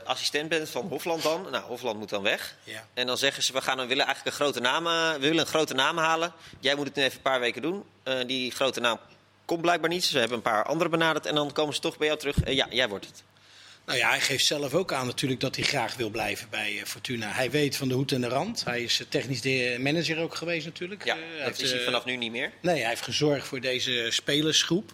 [0.02, 1.47] eh, assistent bent van Hofland dan.
[1.50, 2.57] Nou, Hofland moet dan weg.
[2.64, 2.87] Ja.
[2.95, 5.38] En dan zeggen ze, we, gaan, we willen eigenlijk een grote naam, eh, we willen
[5.38, 6.33] een grote naam halen.
[6.61, 7.85] Jij moet het nu even een paar weken doen.
[8.02, 8.99] Eh, die grote naam
[9.45, 10.04] komt blijkbaar niet.
[10.04, 11.26] Ze hebben een paar anderen benaderd.
[11.26, 12.40] En dan komen ze toch bij jou terug.
[12.40, 13.25] Eh, ja, jij wordt het.
[13.87, 16.85] Nou ja, hij geeft zelf ook aan natuurlijk dat hij graag wil blijven bij eh,
[16.85, 17.31] Fortuna.
[17.33, 18.64] Hij weet van de hoed en de rand.
[18.64, 21.05] Hij is eh, technisch de manager ook geweest natuurlijk.
[21.05, 22.50] Ja, Eh, dat heeft, is hij eh, vanaf nu niet meer.
[22.62, 24.93] Nee, hij heeft gezorgd voor deze spelersgroep.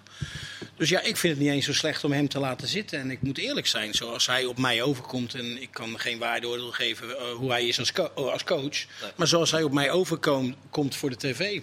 [0.76, 2.98] Dus ja, ik vind het niet eens zo slecht om hem te laten zitten.
[3.00, 5.34] En ik moet eerlijk zijn, zoals hij op mij overkomt...
[5.34, 8.84] en ik kan geen waardeoordeel geven eh, hoe hij is als, co- als coach...
[9.16, 11.60] maar zoals hij op mij overkomt komt voor de tv...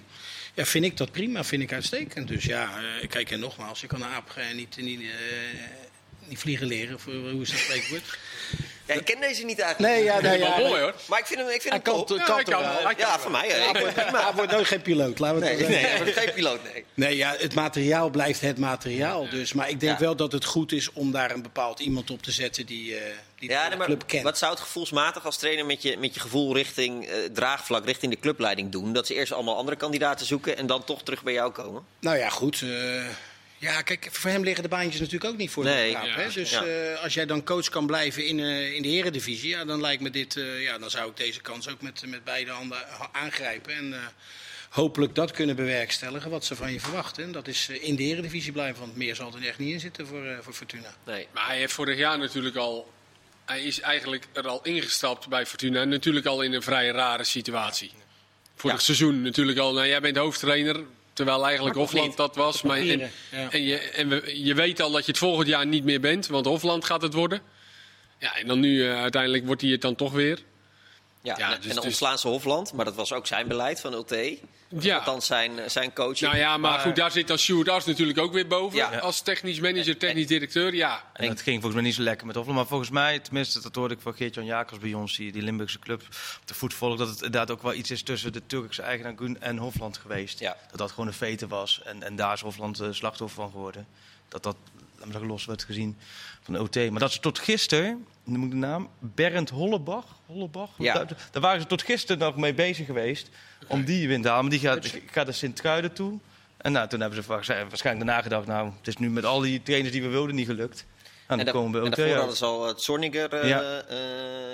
[0.53, 2.27] Ja, vind ik dat prima, vind ik uitstekend.
[2.27, 5.07] Dus ja, eh, kijk, en nogmaals, ik kan een aap eh, niet, niet, eh,
[6.29, 6.95] niet vliegen leren.
[6.95, 8.03] Of, eh, hoe is dat spreekwoord?
[8.85, 9.93] Ja, ik ken deze niet eigenlijk.
[9.93, 10.93] Nee, ja, nee, ja, mooi hoor.
[11.07, 12.17] Maar ik vind hem, ik vind Hij hem kan, top.
[12.17, 12.61] Ja, kan kan
[12.97, 13.47] Ja, voor mij.
[13.49, 16.85] Hij wordt nooit geen piloot, laten we Nee, nee, hij wordt geen piloot, nee.
[16.93, 19.29] Nee, ja, het materiaal blijft het materiaal.
[19.29, 20.03] Dus, maar ik denk Ja.
[20.05, 23.01] wel dat het goed is om daar een bepaald iemand op te zetten die, eh
[23.39, 24.23] die Ja, de nee, maar club kent.
[24.23, 28.11] wat zou het gevoelsmatig als trainer met je, met je gevoel richting eh, draagvlak, richting
[28.13, 28.93] de clubleiding doen?
[28.93, 31.83] Dat ze eerst allemaal andere kandidaten zoeken en dan toch terug bij jou komen?
[31.99, 32.61] Nou ja, goed.
[32.61, 33.05] eh,
[33.59, 35.87] ja, kijk, voor hem liggen de baantjes natuurlijk ook niet voor Nee.
[35.91, 36.05] de raap.
[36.05, 36.15] Ja.
[36.15, 36.29] hè?
[36.31, 36.63] Dus Ja.
[36.65, 40.01] eh, als jij dan coach kan blijven in, eh, in de eredivisie, ja, dan lijkt
[40.01, 43.09] me dit, eh, ja, dan zou ik deze kans ook met, met beide handen ha-
[43.11, 43.73] aangrijpen.
[43.73, 43.99] En eh,
[44.69, 47.23] hopelijk dat kunnen bewerkstelligen wat ze van je verwachten.
[47.23, 50.07] En dat is in de eredivisie blijven, want meer zal er echt niet in zitten
[50.07, 50.93] voor, eh, voor Fortuna.
[51.05, 51.27] Nee.
[51.33, 52.91] Maar hij heeft vorig jaar natuurlijk al.
[53.45, 55.83] Hij is eigenlijk er al ingestapt bij Fortuna.
[55.83, 57.91] Natuurlijk al in een vrij rare situatie.
[58.55, 58.83] Vorig Ja.
[58.83, 59.73] seizoen natuurlijk al.
[59.73, 60.83] Nou, jij bent hoofdtrainer.
[61.19, 62.61] Terwijl eigenlijk Hofland dat was.
[62.61, 62.99] Maar, en,
[63.31, 63.49] ja.
[63.49, 66.27] en, je, en we, je weet al dat je het volgend jaar niet meer bent.
[66.27, 67.41] Want Hofland gaat het worden.
[68.19, 70.39] Ja, en dan nu eh, uiteindelijk wordt hij het dan toch weer.
[71.21, 73.79] Ja, Ja, en- dus en dan ontslaan ze Hofland, maar dat was ook zijn beleid
[73.79, 74.37] van Ulte.
[74.77, 74.97] Ja.
[74.97, 76.19] Althans zijn, zijn coach.
[76.19, 78.77] Nou ja, maar, goed, daar zit dan Sjoerd As natuurlijk ook weer boven.
[78.77, 78.97] Ja.
[78.97, 80.73] Als technisch manager, technisch directeur.
[80.73, 82.57] Ja, En dat ging volgens mij niet zo lekker met Hofland.
[82.57, 85.79] Maar volgens mij, tenminste, dat hoorde ik van Geert-Jan Jakers bij ons, die, die Limburgse
[85.79, 86.01] club
[86.41, 89.41] op de voetvolk, dat het inderdaad ook wel iets is tussen de Turkse eigenaar Gun
[89.41, 90.39] en Hofland geweest.
[90.39, 90.57] Ja.
[90.69, 91.81] Dat dat gewoon een fete was.
[91.85, 93.87] En, en daar is Hofland eh, slachtoffer van geworden.
[94.27, 94.55] Dat dat,
[95.11, 95.97] laat los werd gezien
[96.41, 96.75] van de OT.
[96.75, 100.93] Maar dat ze tot gisteren, noem ik de naam, Bernd Hollebach, Hollebach Ja.
[100.93, 103.29] daar, daar waren ze tot gisteren nog mee bezig geweest
[103.67, 104.43] om die win te halen.
[104.43, 106.19] Maar die gaat, gaat naar Sint-Truiden toe.
[106.57, 109.61] En nou, toen hebben ze waarschijnlijk daarna gedacht, nou, het is nu met al die
[109.63, 110.85] trainers die we wilden niet gelukt.
[111.27, 113.81] En, dan da- komen we en OT daarvoor hadden ze al het Zorniger eh Ja.
[113.81, 113.97] eh,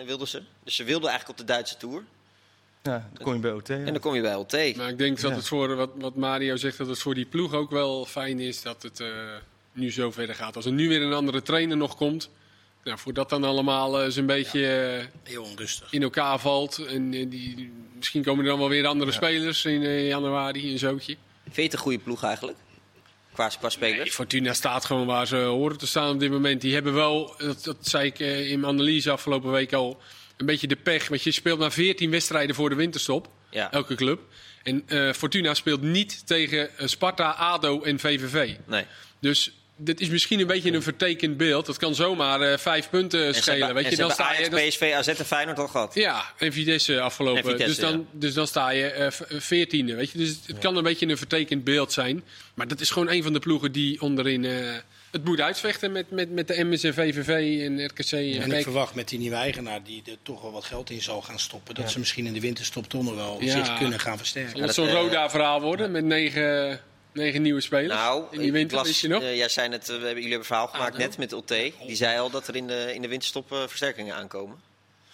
[0.05, 0.41] wilden ze.
[0.63, 2.03] Dus ze wilden eigenlijk op de Duitse Tour.
[2.81, 3.67] Ja, dan kom je bij OT.
[3.67, 3.73] ja.
[3.75, 4.73] En dan kom je bij Ulte.
[4.77, 7.53] Maar ik denk dat het voor, wat, wat Mario zegt, dat het voor die ploeg
[7.53, 9.07] ook wel fijn is dat het eh,
[9.71, 10.55] nu zo verder gaat.
[10.55, 12.29] Als er nu weer een andere trainer nog komt,
[12.85, 15.91] nou, voordat dan allemaal eh, zo'n beetje eh, Heel onrustig.
[15.91, 16.77] in elkaar valt.
[16.77, 21.15] En eh, die, misschien komen er dan wel weer andere spelers in januari, een zootje.
[21.43, 22.57] Vind je het een goede ploeg eigenlijk?
[23.33, 23.97] Qua, qua spelers?
[23.99, 26.61] Nee, Fortuna staat gewoon waar ze horen te staan op dit moment.
[26.61, 30.01] Die hebben wel, dat, dat zei ik in mijn analyse afgelopen week al,
[30.37, 31.07] een beetje de pech.
[31.07, 33.71] Want je speelt maar 14 wedstrijden voor de winterstop, Ja.
[33.71, 34.21] elke club.
[34.63, 38.55] En eh, Fortuna speelt niet tegen Sparta, ADO en VVV.
[38.67, 38.85] Nee.
[39.19, 41.65] Dus dit is misschien een beetje een vertekend beeld.
[41.65, 43.57] Dat kan zomaar eh, vijf punten En ze schelen.
[43.65, 45.67] hebben, Weet en je, ze dan hebben sta je, dan- PSV, AZ en Feyenoord al
[45.67, 45.93] gehad.
[45.95, 47.43] ja, en Vitesse afgelopen.
[47.43, 48.05] En Vitesse, dus, dan, ja.
[48.11, 49.95] dus dan sta je eh, v- veertiende.
[49.95, 50.17] weet je?
[50.17, 52.23] Dus het kan een beetje een vertekend beeld zijn.
[52.53, 54.73] Maar dat is gewoon een van de ploegen die onderin eh,
[55.11, 57.27] het moet uitvechten met, met, met de MS en VVV
[57.65, 58.11] en RKC.
[58.11, 61.01] En, En ik verwacht met die nieuwe eigenaar die er toch wel wat geld in
[61.01, 63.65] zal gaan stoppen, dat ze misschien in de winterstop toch nog wel Ja.
[63.65, 64.51] zich kunnen gaan versterken.
[64.57, 66.79] Zal het zo'n eh, Roda-verhaal worden met negen,
[67.15, 69.21] negen nieuwe spelers Nou, in die winter, las, je nog?
[69.21, 71.03] eh, jij zei net, eh, we hebben, jullie hebben een verhaal gemaakt ADO.
[71.03, 71.71] net met Ulte.
[71.87, 74.57] Die zei al dat er in de, in de winterstop eh, versterkingen aankomen.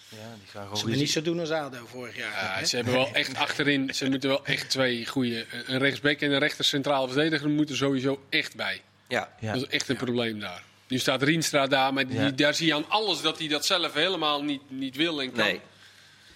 [0.08, 2.30] Ja, die gaan Ze gewoon moeten niet zo doen als ADO vorig jaar.
[2.30, 2.64] Ja, hè?
[2.66, 5.46] ze hebben wel echt achterin, ze moeten wel echt twee goede.
[5.66, 8.80] Een rechtsback en een rechter centraal verdediger moeten sowieso echt bij.
[9.08, 9.32] Ja.
[9.40, 9.52] Ja.
[9.52, 10.62] Dat is echt een probleem daar.
[10.88, 12.30] Nu staat Rienstra daar, maar die, Ja.
[12.30, 15.44] daar zie je aan alles dat hij dat zelf helemaal niet, niet wil en kan.
[15.44, 15.60] Nee.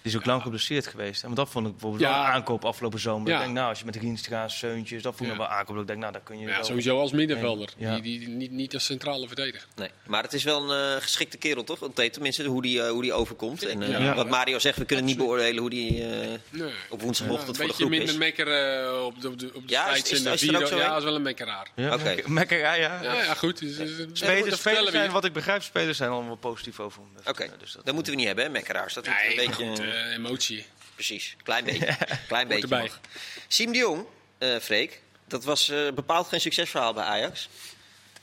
[0.07, 1.23] Die is ook lang geblesseerd geweest.
[1.23, 2.09] En dat vond ik bijvoorbeeld Ja.
[2.09, 3.27] wel een aankoop afgelopen zomer.
[3.29, 3.35] Ja.
[3.35, 5.41] Ik denk, nou, als je met Rienstra, Seuntjes, dat vond ik Ja.
[5.41, 5.77] wel aankoop.
[5.77, 7.69] Ik denk, nou, dan kun je Ja, sowieso als middenvelder.
[7.77, 7.99] Ja.
[7.99, 9.67] Die, die, niet, niet als centrale verdediger.
[9.75, 11.79] Nee, maar het is wel een eh, geschikte kerel, toch?
[11.79, 13.65] Want het- Tenminste, hoe die, eh, hoe die overkomt.
[13.65, 14.15] En eh, Ja.
[14.15, 16.09] wat Mario zegt, we kunnen niet beoordelen hoe die eh,
[16.49, 16.71] Nee.
[16.89, 18.15] op woensdagochtend een voor de beetje groep minder is.
[18.17, 20.91] mekker eh, op de, op de, op de Ja, is- is- de is zo Ja,
[20.91, 20.97] een?
[20.97, 21.67] is wel een mekkeraar.
[21.75, 22.03] Ja, Oké.
[22.03, 22.99] mekker- Mekkerij, ja.
[23.03, 23.59] Ja, ja, goed.
[23.59, 27.11] Dus, dus, dat Spelers, zijn, wat ik begrijp, spelers zijn allemaal positief over hem.
[27.33, 28.93] Oké, Dus dat- dat moeten we niet hebben, hè, mekkeraars.
[28.93, 29.65] Dat Nee, een beetje...
[30.05, 30.65] eh, emotie.
[30.93, 31.95] Precies, klein beetje.
[32.27, 32.81] Klein beetje erbij.
[32.81, 32.99] mag.
[33.47, 34.05] Siem de Jong,
[34.37, 37.49] eh Freek, dat was eh, bepaald geen succesverhaal bij Ajax.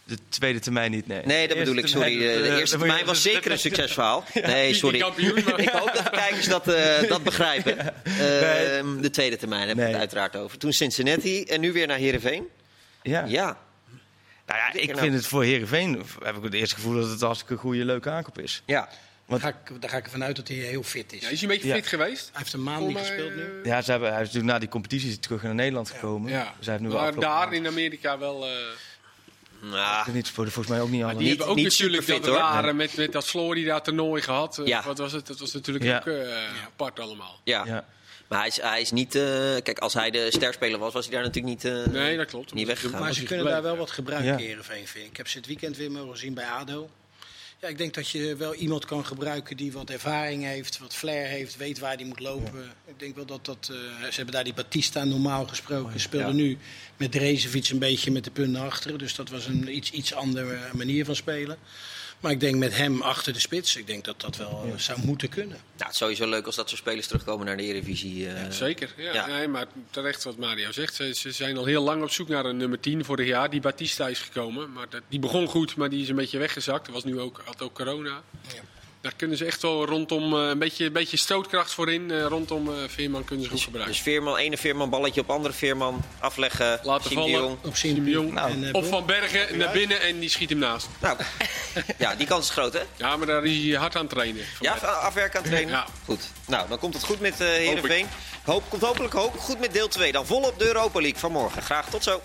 [0.07, 1.23] De tweede termijn niet, nee.
[1.25, 2.19] Nee, dat De bedoel ik, sorry.
[2.19, 4.25] De eh, eerste termijn was zeker een succesverhaal.
[4.43, 4.95] Nee, sorry.
[4.97, 8.05] die kampioen, maar- Ik hoop dat de kijkers dat, eh, dat begrijpen.
[8.05, 10.59] Ehm, De tweede termijn hebben we het uiteraard over.
[10.59, 12.49] Toen Cincinnati en nu weer naar Heerenveen.
[13.03, 13.25] Ja.
[13.27, 13.59] Ja,
[14.47, 14.99] Nou ja, ik nou.
[15.01, 18.11] vind het voor Heerenveen, heb ik het eerste gevoel dat het een hartstikke goede, leuke
[18.11, 18.63] aankoop is.
[18.67, 18.89] ja.
[19.27, 21.21] Daar, ga ik, daar ga ik ervan uit dat hij heel fit is.
[21.21, 21.75] Ja, is hij een beetje Ja.
[21.75, 22.29] fit geweest?
[22.33, 23.43] Hij heeft een maand niet gespeeld nu.
[23.43, 26.31] eh, Ja, ze hebben, hij is natuurlijk na die competitie terug naar Nederland gekomen.
[26.31, 26.53] Ja.
[26.57, 28.47] Dus hij heeft nu wel maar daar in Amerika wel.
[28.47, 28.51] eh,
[29.61, 31.15] Nou, Niet, voor- volgens mij ook niet alle.
[31.17, 32.37] die hebben ook niet natuurlijk dat hoor.
[32.37, 34.59] rare met, met dat Florida toernooi gehad.
[34.59, 34.83] Eh, Ja.
[34.85, 35.27] Wat was het?
[35.27, 35.99] Dat was natuurlijk Ja.
[35.99, 37.41] ook eh, apart allemaal.
[37.45, 37.65] ja.
[37.67, 37.85] Ja.
[38.29, 39.15] Maar hij is, hij is niet...
[39.15, 39.23] eh,
[39.63, 41.73] kijk, als hij de sterspeler was, was hij daar natuurlijk niet...
[41.73, 42.55] eh, Nee, dat klopt.
[42.55, 43.01] Niet weggegaan.
[43.01, 44.37] Maar ze kunnen daar wel wat gebruiken, Ja.
[44.39, 45.11] Heerenveen, vind ik.
[45.11, 46.91] Ik heb ze het weekend weer mogen zien bij ADO.
[47.64, 51.27] Ja, ik denk dat je wel iemand kan gebruiken die wat ervaring heeft, wat flair
[51.27, 52.72] heeft, weet waar hij moet lopen.
[52.87, 53.68] Ik denk wel dat dat...
[53.70, 53.77] eh,
[54.09, 56.00] ze hebben daar die Batista normaal gesproken.
[56.00, 56.33] Speelde Ja.
[56.33, 56.59] nu
[56.96, 58.98] met Drezefiets een beetje met de punten achteren.
[58.98, 61.59] Dus dat was een iets, iets andere manier van spelen.
[62.25, 64.99] Maar ik denk met hem achter de spits, ik denk dat dat wel eh, zou
[65.05, 65.57] moeten kunnen.
[65.57, 68.29] Nou, het is sowieso leuk als dat soort spelers terugkomen naar de Eredivisie.
[68.29, 68.51] eh.
[68.51, 69.13] Zeker, ja.
[69.15, 69.27] Ja.
[69.27, 70.95] Nee, maar terecht wat Mario zegt.
[70.95, 73.51] Ze, ze zijn al heel lang op zoek naar een nummer 10 vorig jaar.
[73.51, 74.73] Die Batista is gekomen.
[74.73, 76.87] Maar dat, die begon goed, maar die is een beetje weggezakt.
[76.87, 78.23] Er was nu ook, had ook corona.
[78.55, 78.61] Ja.
[79.05, 82.11] Daar kunnen ze echt wel rondom eh, een, beetje, een beetje stootkracht voorin.
[82.11, 83.93] eh, rondom eh, Veerman kunnen ze goed gebruiken.
[83.95, 86.81] Dus Veerman, ene Veerman balletje op andere Veerman afleggen.
[86.83, 87.33] Laten Siem vallen.
[87.33, 87.57] Jong.
[87.64, 88.33] Op Siem Jong.
[88.33, 88.85] Nou, en, Of Bron.
[88.85, 90.88] Van Bergen naar binnen en die schiet hem naast.
[91.01, 91.19] Nou,
[91.99, 92.81] ja, die kans is groot, hè?
[92.97, 94.45] Ja, maar daar is hij hard aan trainen.
[94.61, 95.73] Ja, afwerken aan trainen.
[95.73, 95.87] Ja.
[96.05, 96.31] Goed.
[96.47, 98.07] Nou, dan komt het goed met eh Heerenveen.
[98.45, 100.12] Hoop, komt hopelijk hoop, goed met deel 2.
[100.12, 101.62] Dan volop de Europa League van morgen.
[101.62, 102.23] Graag tot zo.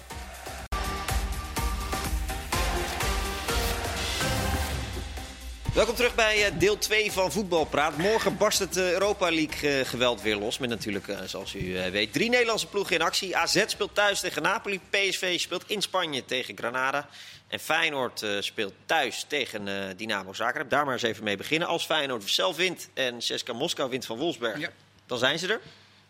[5.80, 7.98] Welkom terug bij eh, deel 2 van Voetbalpraat.
[7.98, 10.58] Morgen barst het eh, Europa League eh, geweld weer los.
[10.58, 13.38] Met natuurlijk, zoals u weet, drie Nederlandse ploegen in actie.
[13.38, 14.80] AZ speelt thuis tegen Napoli.
[14.90, 17.10] PSV speelt in Spanje tegen Granada.
[17.48, 20.70] En Feyenoord speelt thuis tegen Dynamo Zagreb.
[20.70, 21.68] Daar maar eens even mee beginnen.
[21.68, 24.70] Als Feyenoord zelf wint en CSKA Moskou wint van Wolfsberg, Ja.
[25.06, 25.62] dan zijn ze er.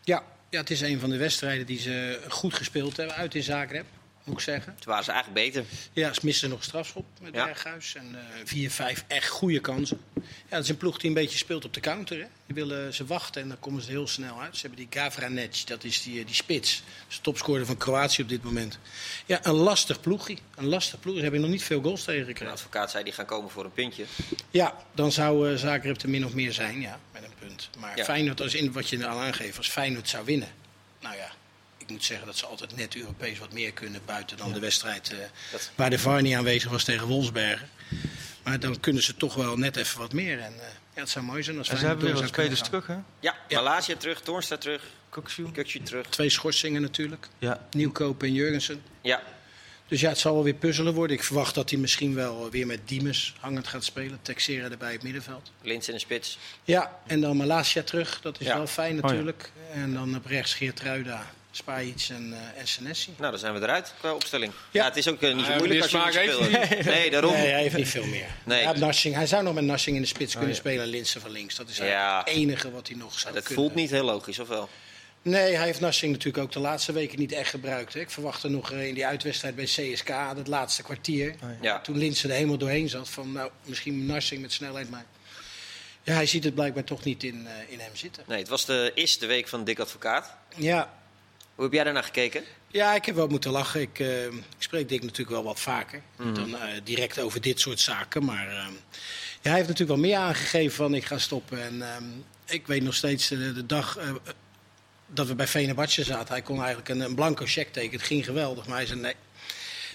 [0.04, 3.44] Ja, ja, het is een van de wedstrijden die ze goed gespeeld hebben uit in
[3.44, 3.86] Zagreb,
[4.30, 4.76] moet ik zeggen.
[4.76, 5.64] Toen waren ze eigenlijk beter.
[5.94, 7.46] Ja, ze missen nog strafschop met Ja.
[7.46, 7.96] Berghuis.
[7.96, 10.00] En eh, vier, vijf echt goede kansen.
[10.14, 12.18] Ja, het is een ploeg die een beetje speelt op de counter.
[12.18, 12.26] Hè.
[12.46, 14.56] Die willen ze wachten en dan komen ze heel snel uit.
[14.56, 16.76] Ze hebben die Gavranec, dat is die, eh, die spits.
[16.76, 18.80] Dat is de topscorer van Kroatië op dit moment.
[19.26, 20.38] Ja, een lastig ploegje.
[20.56, 21.16] Een lastig ploeg.
[21.16, 23.74] Ze hebben nog niet veel goals tegen De advocaat zei die gaan komen voor een
[23.74, 24.06] puntje.
[24.50, 27.70] Ja, dan zou eh Zagreb er min of meer zijn, ja, met een punt.
[27.80, 28.04] Maar Ja.
[28.04, 30.48] Feyenoord, als in wat je al aangeeft, als Feyenoord zou winnen.
[31.02, 31.32] Nou ja,
[31.90, 35.12] ik moet zeggen dat ze altijd net Europees wat meer kunnen buiten dan de wedstrijd
[35.12, 35.18] eh,
[35.52, 37.70] Dat- waar de VAR niet aanwezig was tegen Wolfsbergen.
[38.44, 40.40] Maar dan kunnen ze toch wel net even wat meer.
[40.40, 42.88] En eh, ja, het zou mooi zijn als En ze hebben weer wat spelers terug,
[42.88, 42.96] hè?
[43.20, 44.84] Ja, Malaysia terug, Toornstra terug.
[45.10, 46.08] Kukje terug.
[46.08, 47.28] Twee schorsingen natuurlijk.
[47.38, 47.68] Ja.
[47.72, 48.82] Nieuwkoop en Jurgensen.
[49.02, 49.22] Ja,
[49.88, 51.18] Dus ja, het zal wel weer puzzelen worden.
[51.18, 54.20] Ik verwacht dat hij misschien wel weer met Diemes hangend gaat spelen.
[54.22, 55.52] Texera erbij het middenveld.
[55.62, 56.38] Lins in de spits.
[56.64, 58.22] Ja, en dan Malasia terug.
[58.22, 58.58] Dat is Ja.
[58.58, 59.02] wel fijn ja.
[59.02, 59.52] natuurlijk.
[59.74, 63.14] En dan op rechts Geertruida, Spajic en, eh en Senesi.
[63.18, 64.54] Nou, dan zijn we eruit qua opstelling.
[64.54, 64.86] Ja, Ja.
[64.88, 66.86] het is ook eh, niet zo Ja, moeilijk als je moet spelen.
[66.86, 67.34] Nee, daarom.
[67.34, 68.28] Nee, hij heeft niet veel meer.
[68.44, 68.62] Nee.
[68.62, 70.56] Ja, Narsing, hij zou nog met Narsing in de spits kunnen ja.
[70.56, 71.56] spelen en Linsen van links.
[71.56, 73.64] Dat is het enige wat hij nog zou dat kunnen.
[73.64, 74.70] voelt niet heel logisch, of wel?
[75.22, 77.94] Nee, hij heeft Narsing natuurlijk ook de laatste weken niet echt gebruikt.
[77.94, 78.00] Hè.
[78.00, 81.36] Ik verwachtte nog eh, in die uitwedstrijd bij CSK, het laatste kwartier.
[81.62, 81.80] Ja.
[81.80, 83.10] Toen Linsen er helemaal doorheen zat.
[83.10, 85.06] Van nou, misschien Narsing met snelheid, maar...
[86.04, 88.24] Ja, hij ziet het blijkbaar toch niet in, eh, in hem zitten.
[88.28, 90.36] Nee, het was de, is de week van Dick Advocaat.
[90.56, 90.94] Ja,
[91.60, 92.44] Hoe heb jij daarnaar gekeken?
[92.68, 93.82] Ja, ik heb wel moeten lachen.
[93.82, 96.02] Ik, eh, ik spreek Dick natuurlijk wel wat vaker.
[96.16, 96.34] Mhm.
[96.34, 98.26] Dan eh, direct over dit soort zaken.
[98.26, 98.54] Maar eh,
[99.42, 101.64] ja, hij heeft natuurlijk wel meer aangegeven van ik ga stoppen.
[101.64, 101.84] En
[102.46, 104.00] ik weet nog steeds de dag
[105.08, 106.34] dat we bij Venebatje zaten.
[106.34, 107.98] Hij kon eigenlijk een, een blanco check tekenen.
[107.98, 108.68] Het ging geweldig.
[108.68, 109.16] Maar hij zei nee,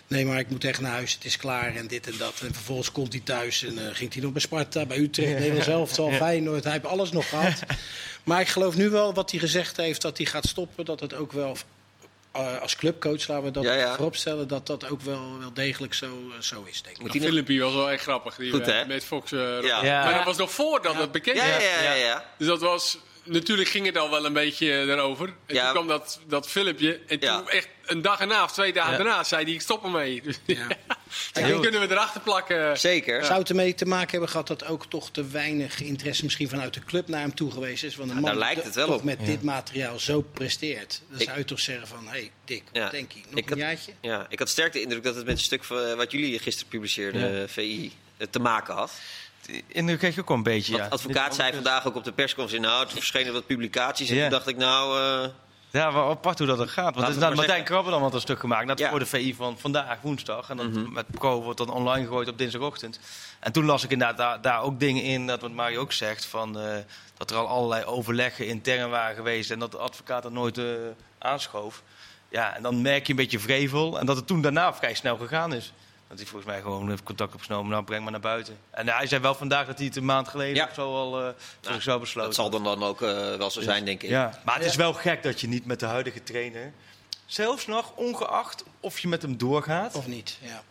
[0.06, 2.40] Nee, maar ik moet echt naar huis, het is klaar en dit en dat.
[2.40, 5.66] En vervolgens komt hij thuis en uh, ging hij nog bij Sparta, bij Utrecht, Nederlands
[5.66, 6.16] elftal, ja.
[6.16, 6.64] Feyenoord.
[6.64, 7.54] Hij heeft alles nog gehad.
[8.24, 10.84] maar ik geloof nu wel wat hij gezegd heeft, dat hij gaat stoppen.
[10.84, 11.56] Dat het ook wel,
[12.36, 13.94] uh, als clubcoach, laten we dat Ja, ja.
[13.94, 17.02] vooropstellen, dat dat ook wel, wel degelijk zo, uh, zo is, denk ik.
[17.14, 18.34] Nog- filmpje was wel echt grappig.
[18.36, 19.32] Die Goed, we met Fox.
[19.32, 19.84] eh, Ja.
[19.84, 20.04] Ja.
[20.04, 21.62] Maar dat was nog voordat het bekend Ja, ja, werd.
[21.62, 22.24] ja, ja, ja.
[22.38, 22.98] Dus dat was...
[23.26, 25.26] Natuurlijk ging het al wel een beetje erover.
[25.46, 25.62] En Ja.
[25.64, 27.00] toen kwam dat, dat filmpje.
[27.06, 27.38] En Ja.
[27.38, 28.96] toen echt een dag erna of twee dagen Ja.
[28.96, 30.22] daarna zei hij ik stop ermee.
[30.24, 30.66] Dus Ja.
[31.32, 32.78] en die kunnen we erachter plakken.
[32.78, 33.24] Zeker.
[33.24, 36.74] Zou het ermee te maken hebben gehad dat ook toch te weinig interesse misschien vanuit
[36.74, 37.96] de club naar hem toe geweest is?
[37.96, 39.02] Want een Ja, man daar lijkt die het wel toch op.
[39.02, 41.00] met dit materiaal zo presteert.
[41.10, 43.20] Dan Ik- zou je toch zeggen van, hé hey, Dick, wat denk je?
[43.28, 43.92] Nog Ik een had- jaartje?
[44.00, 46.68] Ja, ik had sterk de indruk dat het met het stuk van, wat jullie gisteren
[46.70, 47.42] publiceerden, Ja.
[47.42, 48.92] eh, VI, eh, te maken had.
[49.66, 50.86] In de kreeg ik ook wel een beetje, ja.
[50.86, 54.08] advocaat zei vandaag ook op de persconferentie, nou, er verschenen wat publicaties.
[54.10, 54.20] En Ja.
[54.22, 55.30] toen dacht ik, nou, eh,
[55.74, 56.94] Ja, wel apart hoe dat er gaat.
[56.94, 57.64] Want is nou, Martijn.
[57.64, 58.78] Krabbe dan wat een stuk gemaakt.
[58.78, 58.90] Ja.
[58.90, 60.50] voor de VI van vandaag, woensdag.
[60.50, 60.92] En dat Mhm.
[60.92, 63.00] met Pro wordt dan online gegooid op dinsdagochtend.
[63.40, 66.24] En toen las ik inderdaad daar, daar ook dingen in, dat wat Mario ook zegt,
[66.24, 66.76] van, eh,
[67.16, 70.64] dat er al allerlei overleggen intern waren geweest en dat de advocaat dat nooit eh,
[71.18, 71.82] aanschoof.
[72.28, 73.98] Ja, en dan merk je een beetje vrevel.
[73.98, 75.72] En dat het toen daarna vrij snel gegaan is.
[76.14, 78.58] Dat hij volgens mij gewoon heeft contact opgenomen, nou breng maar naar buiten.
[78.70, 80.64] En hij zei wel vandaag dat hij het een maand geleden Ja.
[80.68, 81.28] of zo al eh
[81.60, 84.08] voor zichzelf besloten dat zal dan, dan ook eh, wel zo zijn, denk ik.
[84.08, 86.72] ja, maar het is wel gek dat je niet met de huidige trainer,
[87.26, 90.38] zelfs nog ongeacht of je met hem doorgaat, Of niet?
[90.42, 90.62] Ja.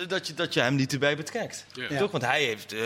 [0.00, 1.66] eh, dat je, dat je hem niet erbij betrekt.
[1.72, 1.98] Ja.
[1.98, 2.10] Toch?
[2.10, 2.80] Want hij heeft eh,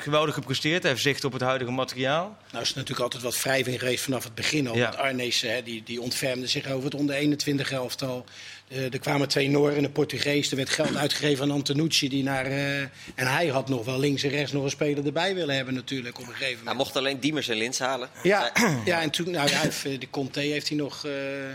[0.00, 2.36] geweldig gepresteerd, hij heeft zicht op het huidige materiaal.
[2.50, 4.76] Nou is er natuurlijk altijd wat wrijving geweest vanaf het begin al.
[4.76, 4.82] Ja.
[4.82, 8.24] Want Arnees hè, die, die ontfermde zich over het onder 21 elftal.
[8.72, 10.50] Eh, er kwamen twee Noren en een Portugees.
[10.50, 12.08] Er werd geld uitgegeven aan Antonucci.
[12.08, 15.34] Die naar, eh, en hij had nog wel links en rechts nog een speler erbij
[15.34, 16.76] willen hebben natuurlijk op een gegeven Hij moment.
[16.76, 18.08] mocht alleen Diemers en Lins halen.
[18.22, 18.52] Ja,
[18.84, 21.06] ja, en toen, nou ja, hij heeft, de Conte heeft hij nog.
[21.06, 21.12] eh,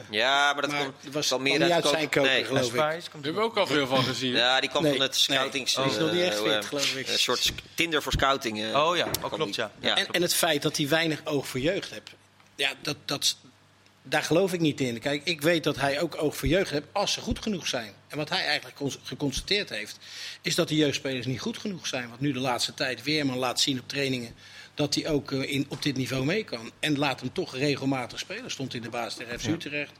[0.10, 2.44] ja, maar dat maar was kwam meer niet uit zijn Nee.
[2.44, 2.76] geloof ik.
[2.76, 4.32] Daar hebben we ook al veel van gezien.
[4.32, 5.76] Ja, die kwam Nee, van het scoutings...
[5.76, 7.08] nee, die is nog niet echt eh, fit, geloof ik.
[7.08, 8.76] Een soort Tinder voor scouting.
[8.76, 9.72] Oh ja, oh, klopt ja.
[9.80, 9.96] Ja.
[9.98, 12.10] En, en het feit dat hij weinig oog voor jeugd heeft.
[12.56, 13.38] Ja, dat, dat,
[14.10, 15.00] daar geloof ik niet in.
[15.00, 17.94] Kijk, ik weet dat hij ook oog voor jeugd heeft als ze goed genoeg zijn.
[18.08, 19.98] En wat hij eigenlijk cons- geconstateerd heeft,
[20.42, 22.10] is dat de jeugdspelers niet goed genoeg zijn.
[22.10, 24.36] Want nu de laatste tijd Weerman laat zien op trainingen
[24.78, 26.72] dat hij ook eh, in, op dit niveau mee kan.
[26.80, 28.52] En laat hem toch regelmatig spelen.
[28.52, 29.92] Stond in de baas tegen FC Utrecht.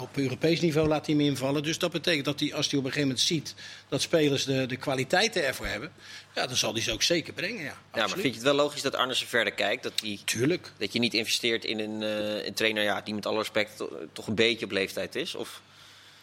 [0.00, 1.62] Op Europees niveau laat hij hem invallen.
[1.62, 3.54] Dus dat betekent dat hij, als hij op een gegeven moment ziet
[3.88, 5.92] dat spelers de, de kwaliteiten ervoor hebben,
[6.34, 7.62] ja, dan zal hij ze ook zeker brengen.
[7.64, 9.82] Ja, Ja, maar vind je het wel logisch dat Arnessen verder kijkt?
[9.82, 10.72] Dat, die, Tuurlijk.
[10.78, 13.98] dat je niet investeert in een, eh, een trainer ja, die met alle respect to-
[14.12, 15.34] toch een beetje op leeftijd is?
[15.34, 15.60] Of,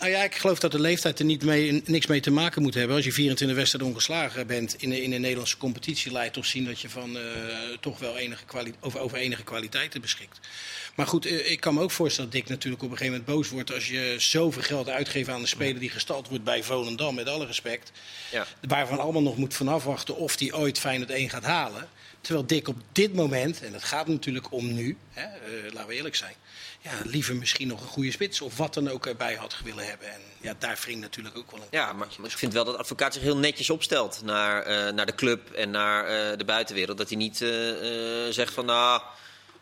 [0.02, 2.74] Nou ja, ik geloof dat de leeftijd er niet mee, niks mee te maken moet
[2.74, 2.96] hebben.
[2.96, 6.46] Als je 24 wedstrijden ongeslagen bent in de, in de Nederlandse competitie, laat je toch
[6.46, 7.24] zien dat je van, eh,
[7.80, 8.44] toch wel enige
[8.80, 10.40] over, over enige kwaliteiten beschikt.
[10.96, 13.38] Maar goed, eh, ik kan me ook voorstellen dat Dick natuurlijk op een gegeven moment
[13.38, 17.16] boos wordt als je zoveel geld uitgeeft aan een speler die gestald wordt bij Volendam,
[17.16, 17.92] met alle respect.
[18.32, 18.48] ja.
[18.68, 21.90] Waarvan allemaal nog moet vanaf wachten of die ooit Feyenoord 1 gaat halen.
[22.22, 25.96] Terwijl Dick op dit moment, en het gaat natuurlijk om nu, hè, eh, laten we
[25.96, 26.36] eerlijk zijn.
[26.84, 30.12] Ja, liever misschien nog een goede spits of wat dan ook erbij had willen hebben.
[30.14, 32.80] En ja, daar wringt natuurlijk ook wel een Ja, maar ik vind wel dat de
[32.80, 36.98] advocaat zich heel netjes opstelt naar, eh, naar de club en naar eh, de buitenwereld.
[36.98, 39.02] Dat hij niet eh, eh, zegt van nou.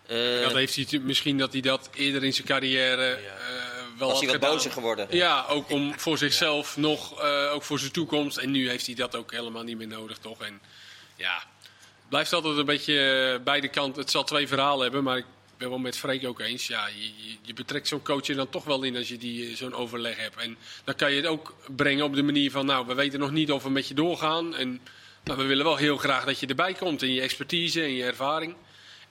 [0.07, 3.23] eh, Dat heeft hij misschien dat hij dat eerder in zijn carrière eh,
[3.97, 5.07] wel was hij wat bozer geworden?
[5.09, 8.37] Ja, ook om voor zichzelf nog, eh, ook voor zijn toekomst.
[8.37, 10.41] En nu heeft hij dat ook helemaal niet meer nodig, toch?
[10.41, 10.61] En
[11.15, 14.01] ja, het blijft altijd een beetje beide kanten.
[14.01, 15.25] Het zal twee verhalen hebben, maar ik
[15.59, 16.67] ben wel met Freek ook eens.
[16.67, 19.55] Ja, je, je- betrekt zo'n coach er dan toch wel in als je die, eh,
[19.55, 20.35] zo'n overleg hebt.
[20.37, 23.31] En dan kan je het ook brengen op de manier van, nou, we weten nog
[23.31, 24.55] niet of we met je doorgaan.
[24.55, 24.79] En
[25.23, 28.03] nou, we willen wel heel graag dat je erbij komt in je expertise en je
[28.03, 28.55] ervaring.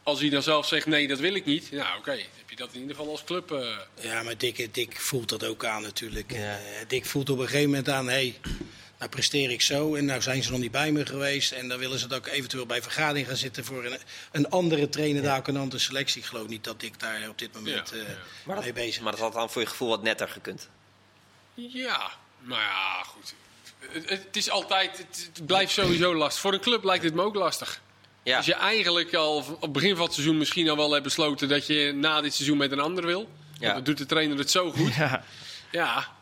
[0.03, 1.71] Als hij dan zelf zegt, nee, dat wil ik niet.
[1.73, 3.53] Nou, oké, heb je dat in ieder geval als club...
[3.53, 6.33] eh, Ja, maar Dick, Dick voelt dat ook aan natuurlijk.
[6.33, 6.39] Ja.
[6.59, 8.35] Eh, Dick voelt op een gegeven moment aan, hé, hey,
[8.99, 11.53] nou presteer ik zo en nou zijn ze nog niet bij me geweest.
[11.53, 13.99] En dan willen ze dat ook eventueel bij vergadering gaan zitten voor een,
[14.33, 16.21] een andere trainer, daar ook een andere selectie.
[16.21, 17.93] Ik geloof niet dat Dick daar op dit moment
[18.47, 20.69] dat, mee bezig maar dat had dan voor je gevoel wat netter gekund.
[21.55, 23.35] Ja, nou ja, goed.
[23.79, 26.41] Het, het is altijd, het, het blijft sowieso lastig.
[26.41, 27.81] Voor een club lijkt het me ook lastig.
[28.23, 28.37] Ja.
[28.37, 31.49] Als je eigenlijk al op het begin van het seizoen misschien al wel hebt besloten
[31.49, 33.29] dat je na dit seizoen met een ander wil.
[33.53, 33.61] Ja.
[33.61, 34.95] Want dan doet de trainer het zo goed.
[34.97, 35.25] Ja.
[35.71, 36.18] Ja,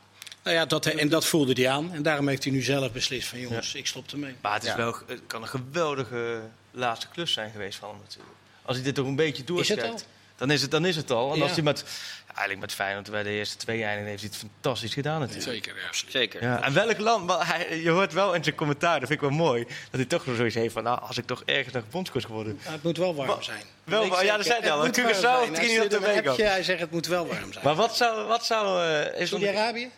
[0.47, 1.93] Nou ja, dat, en dat voelde hij aan.
[1.93, 4.35] En daarom heeft hij nu zelf beslist van jongens, ik stop ermee.
[4.41, 4.77] Maar het, is Ja.
[4.77, 8.35] wel, het kan een geweldige laatste klus zijn geweest van hem natuurlijk.
[8.63, 10.01] Als hij dit toch een beetje Is doortrekt, het al?
[10.37, 11.31] dan is het, dan is het al.
[11.33, 11.43] En Ja.
[11.43, 11.85] als hij met,
[12.27, 15.45] eigenlijk met Feyenoord bij de eerste twee eindigen, heeft hij het fantastisch gedaan natuurlijk.
[15.49, 15.75] zeker.
[15.77, 16.11] Ja.
[16.11, 16.43] Zeker.
[16.43, 19.29] Ja, en welk land, maar hij, je hoort wel in zijn commentaar, dat vind ik
[19.29, 22.25] wel mooi, dat hij toch zoiets heeft van, nou, als ik toch ergens nog bondscoach
[22.25, 22.59] geworden.
[22.63, 23.63] Nou, het moet wel warm Wa- zijn.
[23.85, 24.87] wel warm, ja, dat zei hij al.
[24.89, 26.37] Curaçao Trinidad een Tobago.
[26.43, 27.65] Hij zegt het moet wel warm zijn.
[27.65, 29.91] Maar wat zou, wat zou, eh, is er- Saudi-Arabië?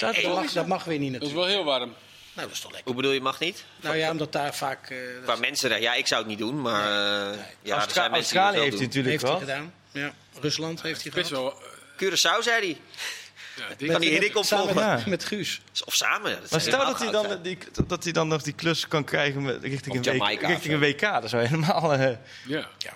[0.00, 1.54] Dat er mag, dat mag weer niet Dat is natuurlijk.
[1.54, 1.94] wel heel warm.
[2.34, 2.86] Nou, dat is toch lekker.
[2.92, 3.64] Hoe bedoel je, mag niet?
[3.80, 4.90] Nou ja, omdat daar vaak...
[4.90, 6.80] eh, dat Qua mensenrechten, ja, ik zou het niet doen, maar
[7.32, 9.40] eh, ja, Austra- zijn mensen Australië het wel heeft hij natuurlijk heeft hij wel.
[9.40, 9.72] gedaan.
[9.92, 10.12] Ja.
[10.40, 11.52] Rusland heeft hij wel...
[11.52, 12.80] eh, Curaçao, zei hij.
[13.78, 13.88] ja.
[13.92, 14.74] Kan die samen opvolgen?
[14.94, 15.60] met, met Guus.
[15.84, 16.30] Of samen.
[16.30, 18.88] ja, dat Maar is stel dat hij, dan, die, dat hij dan nog die klus
[18.88, 21.00] kan krijgen met, richting, een, WK, Jamaica richting een WK.
[21.00, 21.92] Dat zou helemaal...
[21.92, 22.00] eh,
[22.46, 22.92] Ja, Ja.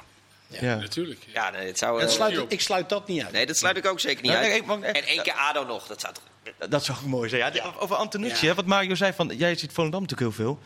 [0.49, 0.77] ja.
[0.77, 1.21] natuurlijk.
[1.33, 2.01] Ja, nee, het zou...
[2.01, 3.33] Dat sluit, ik sluit dat niet uit.
[3.33, 4.67] nee, dat sluit ik ook zeker niet Ja, uit.
[4.67, 6.23] nee, En één keer ADO nog, dat zou toch...
[6.69, 7.41] Dat zou ook mooi zijn.
[7.41, 8.49] Ja, die- Over Antonucci, Ja.
[8.51, 10.59] hè, wat Mario zei, van, jij ziet Volendam natuurlijk heel veel.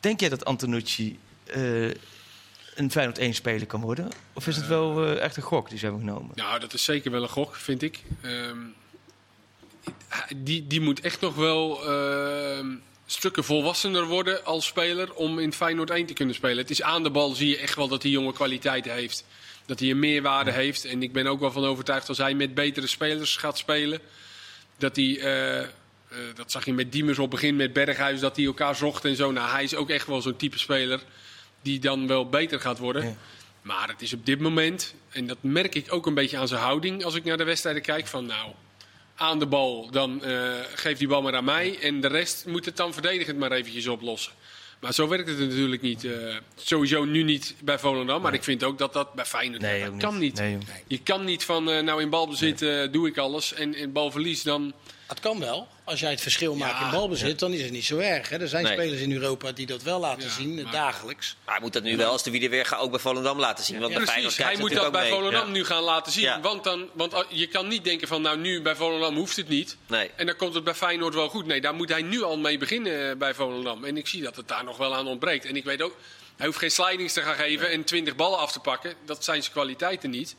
[0.00, 1.84] Denk jij dat Antonucci eh,
[2.74, 4.08] een Feyenoord 1 speler kan worden?
[4.32, 6.30] Of is het wel eh, echt een gok die ze hebben genomen?
[6.34, 8.02] Nou, dat is zeker wel een gok, vind ik.
[8.20, 8.56] Ehm,
[10.36, 12.66] die, die moet echt nog wel ehm,
[13.06, 16.56] stukken volwassener worden als speler om in Feyenoord 1 te kunnen spelen.
[16.58, 19.24] Het is aan de bal, zie je echt wel dat hij jonge kwaliteiten heeft.
[19.66, 20.84] Dat hij een meerwaarde heeft.
[20.84, 24.00] En ik ben ook wel van overtuigd als hij met betere spelers gaat spelen.
[24.80, 25.68] Dat hij, eh, eh,
[26.34, 29.32] dat zag je met Diemers op begin met Berghuis, dat hij elkaar zocht en zo.
[29.32, 31.00] Nou, hij is ook echt wel zo'n type speler
[31.62, 33.04] die dan wel beter gaat worden.
[33.04, 33.14] Ja.
[33.62, 36.60] Maar het is op dit moment, en dat merk ik ook een beetje aan zijn
[36.60, 38.52] houding als ik naar de wedstrijden kijk, van nou,
[39.14, 41.78] aan de bal, dan eh geef die bal maar aan mij.
[41.80, 44.32] En de rest moet het dan verdedigend maar eventjes oplossen.
[44.80, 46.04] Maar zo werkt het natuurlijk niet.
[46.04, 49.84] eh, sowieso nu niet bij Volendam, maar ik vind ook dat dat bij Feyenoord Nee,
[49.84, 50.38] dat kan niet.
[50.38, 50.58] Nee.
[50.86, 54.42] Je kan niet van, eh, nou in balbezit eh, doe ik alles en in balverlies
[54.42, 54.72] dan...
[55.06, 55.68] Het kan wel.
[55.90, 56.84] Als jij het verschil maakt Ja.
[56.84, 58.28] in balbezit, dan is het niet zo erg.
[58.28, 58.38] Hè?
[58.40, 58.72] Er zijn Nee.
[58.72, 61.36] spelers in Europa die dat wel laten Ja, zien, eh, maar- dagelijks.
[61.44, 63.64] Maar hij moet dat nu wel als de wie weer gaat ook bij Volendam laten
[63.64, 63.80] zien.
[63.80, 65.10] Want bij Feyenoord Precies, hij moet dat bij mee.
[65.12, 65.52] Volendam Ja.
[65.52, 66.22] nu gaan laten zien.
[66.22, 66.40] Ja.
[66.40, 69.48] Want, dan, want uh, je kan niet denken van, nou nu bij Volendam hoeft het
[69.48, 69.76] niet.
[69.86, 70.10] Nee.
[70.16, 71.46] En dan komt het bij Feyenoord wel goed.
[71.46, 73.84] Nee, daar moet hij nu al mee beginnen eh, bij Volendam.
[73.84, 75.44] En ik zie dat het daar nog wel aan ontbreekt.
[75.44, 75.96] En ik weet ook,
[76.36, 78.94] hij hoeft geen slidings te gaan geven en 20 ballen af te pakken.
[79.04, 80.34] Dat zijn zijn kwaliteiten niet.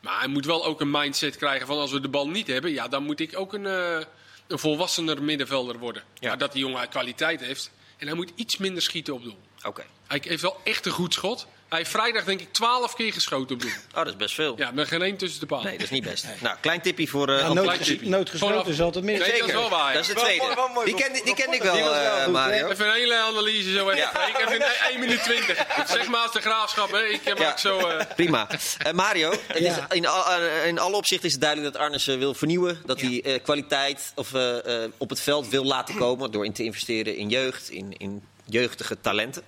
[0.00, 2.72] Maar hij moet wel ook een mindset krijgen van als we de bal niet hebben,
[2.72, 3.98] ja, dan moet ik ook een, eh,
[4.46, 6.02] een volwassener middenvelder worden.
[6.18, 6.28] Ja.
[6.28, 7.70] Maar dat die jongen kwaliteit heeft.
[7.96, 9.38] En hij moet iets minder schieten op doel.
[9.62, 9.84] Oké.
[10.06, 11.46] Hij heeft wel echt een goed schot.
[11.68, 13.70] Hij heeft vrijdag denk ik 12 keer geschoten op doel.
[13.90, 14.54] Oh, dat is best veel.
[14.56, 15.64] Ja, met geen één tussen de palen.
[15.64, 16.26] Nee, dat is niet best.
[16.40, 17.28] Nou, klein tipje voor...
[17.28, 17.70] eh Ja, Antoine.
[17.70, 18.08] noodges- tipje.
[18.08, 19.18] noodgesloten Vanaf- is altijd mis.
[19.18, 19.92] Nee, dat is wel waar, ja.
[19.92, 20.44] Dat is de Wel- tweede.
[20.74, 20.84] wel.
[20.84, 22.68] Die kende, die kende ik wel, eh, goed, Mario.
[22.68, 23.96] Even een hele analyse zo even.
[23.96, 24.26] Ja.
[24.26, 25.66] Ik heb in 1 minuut 20.
[25.96, 27.04] Zeg maar als de graafschap, hè.
[27.04, 27.50] Ik heb Ja.
[27.50, 27.78] ook zo...
[27.78, 28.48] eh, Prima.
[28.78, 29.88] Eh, Mario, het Ja.
[29.88, 32.82] is in, al- eh, in alle opzichten is het duidelijk dat Arnes eh, wil vernieuwen.
[32.84, 33.08] Dat Ja.
[33.08, 36.62] hij eh, kwaliteit of, eh, eh, op het veld wil laten komen door in te
[36.64, 39.42] investeren in jeugd, in, in jeugdige talenten.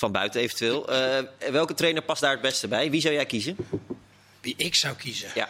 [0.00, 0.88] Van buiten eventueel.
[0.88, 2.90] Eh, welke trainer past daar het beste bij?
[2.90, 3.56] Wie zou jij kiezen?
[4.40, 5.30] Wie ik zou kiezen.
[5.34, 5.48] Ja.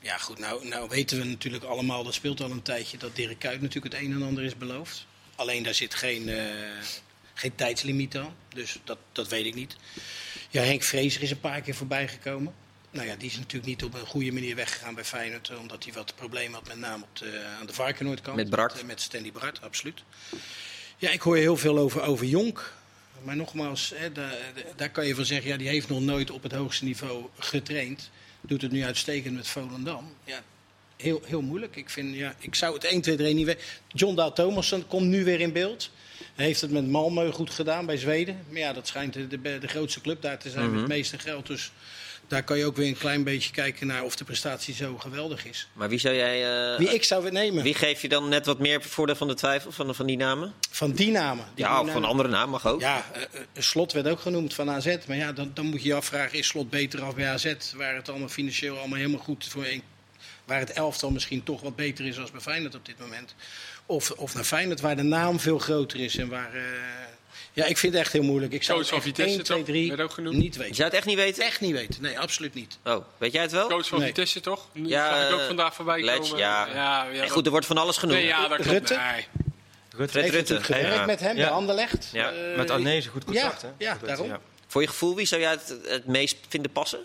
[0.00, 3.38] Ja, goed, nou, nou weten we natuurlijk allemaal, dat speelt al een tijdje, dat Dirk
[3.38, 5.06] Kuyt natuurlijk het een en ander is beloofd.
[5.34, 6.44] Alleen daar zit geen, eh,
[7.34, 9.76] geen tijdslimiet aan, dus dat, dat weet ik niet.
[10.50, 12.54] Ja, Henk Vrezer is een paar keer voorbij gekomen.
[12.90, 15.84] Nou ja, die is natuurlijk niet op een goede manier weggegaan bij Feyenoord, eh, omdat
[15.84, 18.36] hij wat problemen had, met name op de, aan de Varkenoordkant.
[18.36, 18.74] Met Bart.
[18.74, 20.02] Met, met Stanley Bart, absoluut.
[20.96, 22.72] Ja, ik hoor heel veel over, over Jonk.
[23.24, 24.36] Maar nogmaals, hè, daar,
[24.76, 28.10] daar kan je van zeggen, ja, die heeft nog nooit op het hoogste niveau getraind.
[28.40, 30.14] Doet het nu uitstekend met Volendam.
[30.24, 30.42] Ja,
[30.96, 31.76] heel, heel moeilijk.
[31.76, 33.62] Ik, vind, ja, ik zou het 1, 2, 3 niet weten.
[33.88, 35.90] John Dahl Thomasson komt nu weer in beeld.
[36.34, 38.44] Hij heeft het met Malmö goed gedaan bij Zweden.
[38.48, 41.18] Maar ja, dat schijnt de, de, de grootste club daar te zijn met het meeste
[41.18, 41.46] geld.
[41.46, 41.72] Dus
[42.28, 45.44] daar kan je ook weer een klein beetje kijken naar of de prestatie zo geweldig
[45.46, 45.68] is.
[45.72, 46.72] Maar wie zou jij...
[46.72, 49.34] eh, Wie ik zou nemen, wie geef je dan net wat meer voordeel van de
[49.34, 50.52] twijfel van, van die namen?
[50.70, 51.44] van die namen.
[51.54, 52.80] Die Ja, of van andere naam mag ook.
[52.80, 54.96] Ja, eh, eh, Slot werd ook genoemd van AZ.
[55.06, 57.54] Maar ja, dan, dan moet je je afvragen, is Slot beter af bij AZ?
[57.76, 59.82] Waar het allemaal financieel allemaal helemaal goed voor een...
[60.44, 63.34] Waar het elftal misschien toch wat beter is als bij Feyenoord op dit moment.
[63.86, 66.16] Of, of naar Feyenoord, waar de naam veel groter is.
[66.16, 66.50] En waar,
[67.54, 68.52] ja, ik vind het echt heel moeilijk.
[68.52, 69.66] Ik zou Coach van Vitesse 1, 2, toch?
[69.66, 70.36] 3 Werd ook genoemd.
[70.36, 70.74] niet Je weten.
[70.74, 71.44] zou het echt niet weten?
[71.44, 72.02] Echt niet weten.
[72.02, 72.78] Nee, absoluut niet.
[72.84, 73.68] Oh, weet jij het wel?
[73.68, 74.08] coach van Nee.
[74.08, 74.66] Vitesse, toch?
[74.72, 76.38] Nu Ja, zag ik ook eh, vandaag voorbij Ledge, komen.
[76.38, 76.66] ja.
[76.66, 78.18] ja, ja Nee, goed, er wordt van alles genoemd.
[78.18, 78.70] Nee, ja, dat klopt.
[78.70, 78.94] Rutte?
[79.12, 79.26] Nee.
[79.90, 80.12] Rutte.
[80.12, 80.52] Fred heeft Rutte.
[80.52, 81.04] natuurlijk gewerkt Ja.
[81.06, 81.42] met hem, Ja.
[81.42, 82.08] bij Anderlecht.
[82.12, 82.32] Ja.
[82.32, 83.84] Eh, Met Arnezen goed contact, ja, hè?
[83.84, 84.26] ja, daarom.
[84.26, 84.40] ja.
[84.66, 87.00] Voor je gevoel, wie zou jij het, het meest vinden passen?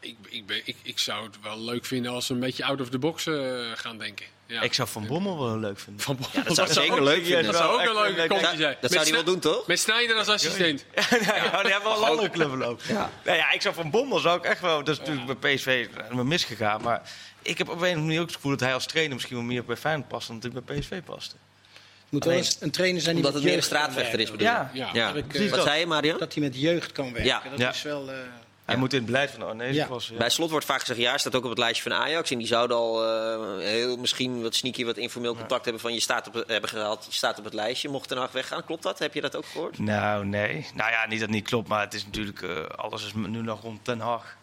[0.00, 2.80] Ik, ik, ben, ik, ik zou het wel leuk vinden als we een beetje out
[2.80, 3.34] of the box eh,
[3.74, 4.26] gaan denken.
[4.50, 4.60] Ja.
[4.60, 6.02] Ik zou Van Bommel wel leuk vinden.
[6.02, 7.44] Van Ja, dat zou zeker ook- leuk vinden.
[7.44, 8.76] Dat zou ook een leuke een combi Dat, zijn.
[8.80, 9.66] dat Met zou hij wel doen, toch?
[9.66, 10.84] Met Snijder als assistent.
[10.94, 12.80] ja, ja, die hebben wel een andere club ook.
[12.82, 13.10] Ja.
[13.24, 14.84] Nou ja, ik zou Van Bommel zou ik echt wel...
[14.84, 16.82] Dat is natuurlijk bij PSV me misgegaan.
[16.82, 17.02] Maar
[17.42, 19.36] ik heb op een of andere manier ook het gevoel dat hij als trainer misschien
[19.36, 21.36] wel meer bij Feyenoord past dan dat hij bij PSV past.
[22.08, 24.46] moet wel eens een trainer zijn die Omdat met het meer een straatvechter is, bedoel
[24.46, 24.52] je?
[24.52, 25.12] Ja, Ja.
[25.14, 25.66] Ik, eh, Wat dat.
[25.66, 26.18] zei je, Mario?
[26.18, 27.24] Dat hij met jeugd kan werken.
[27.24, 27.42] Ja.
[27.50, 27.70] Dat Ja.
[27.70, 28.10] is wel...
[28.10, 28.16] eh,
[28.70, 29.86] Hij moet in het beleid van Arnezen Ja.
[29.86, 30.12] passen.
[30.12, 30.18] Ja.
[30.18, 32.30] Bij slot wordt vaak gezegd, ja, staat ook op het lijstje van Ajax.
[32.30, 36.00] En die zouden al eh, heel misschien wat sneaky, wat informeel contact hebben van je
[36.00, 37.04] staat op, hebben gehaald.
[37.06, 38.64] Je staat op het lijstje, mocht Ten Hag weggaan.
[38.64, 38.98] Klopt dat?
[38.98, 39.78] Heb je dat ook gehoord?
[39.78, 40.66] Nou, nee.
[40.74, 42.42] Nou ja, niet dat het niet klopt, maar het is natuurlijk...
[42.42, 44.36] eh, alles is nu nog rond Ten Hag.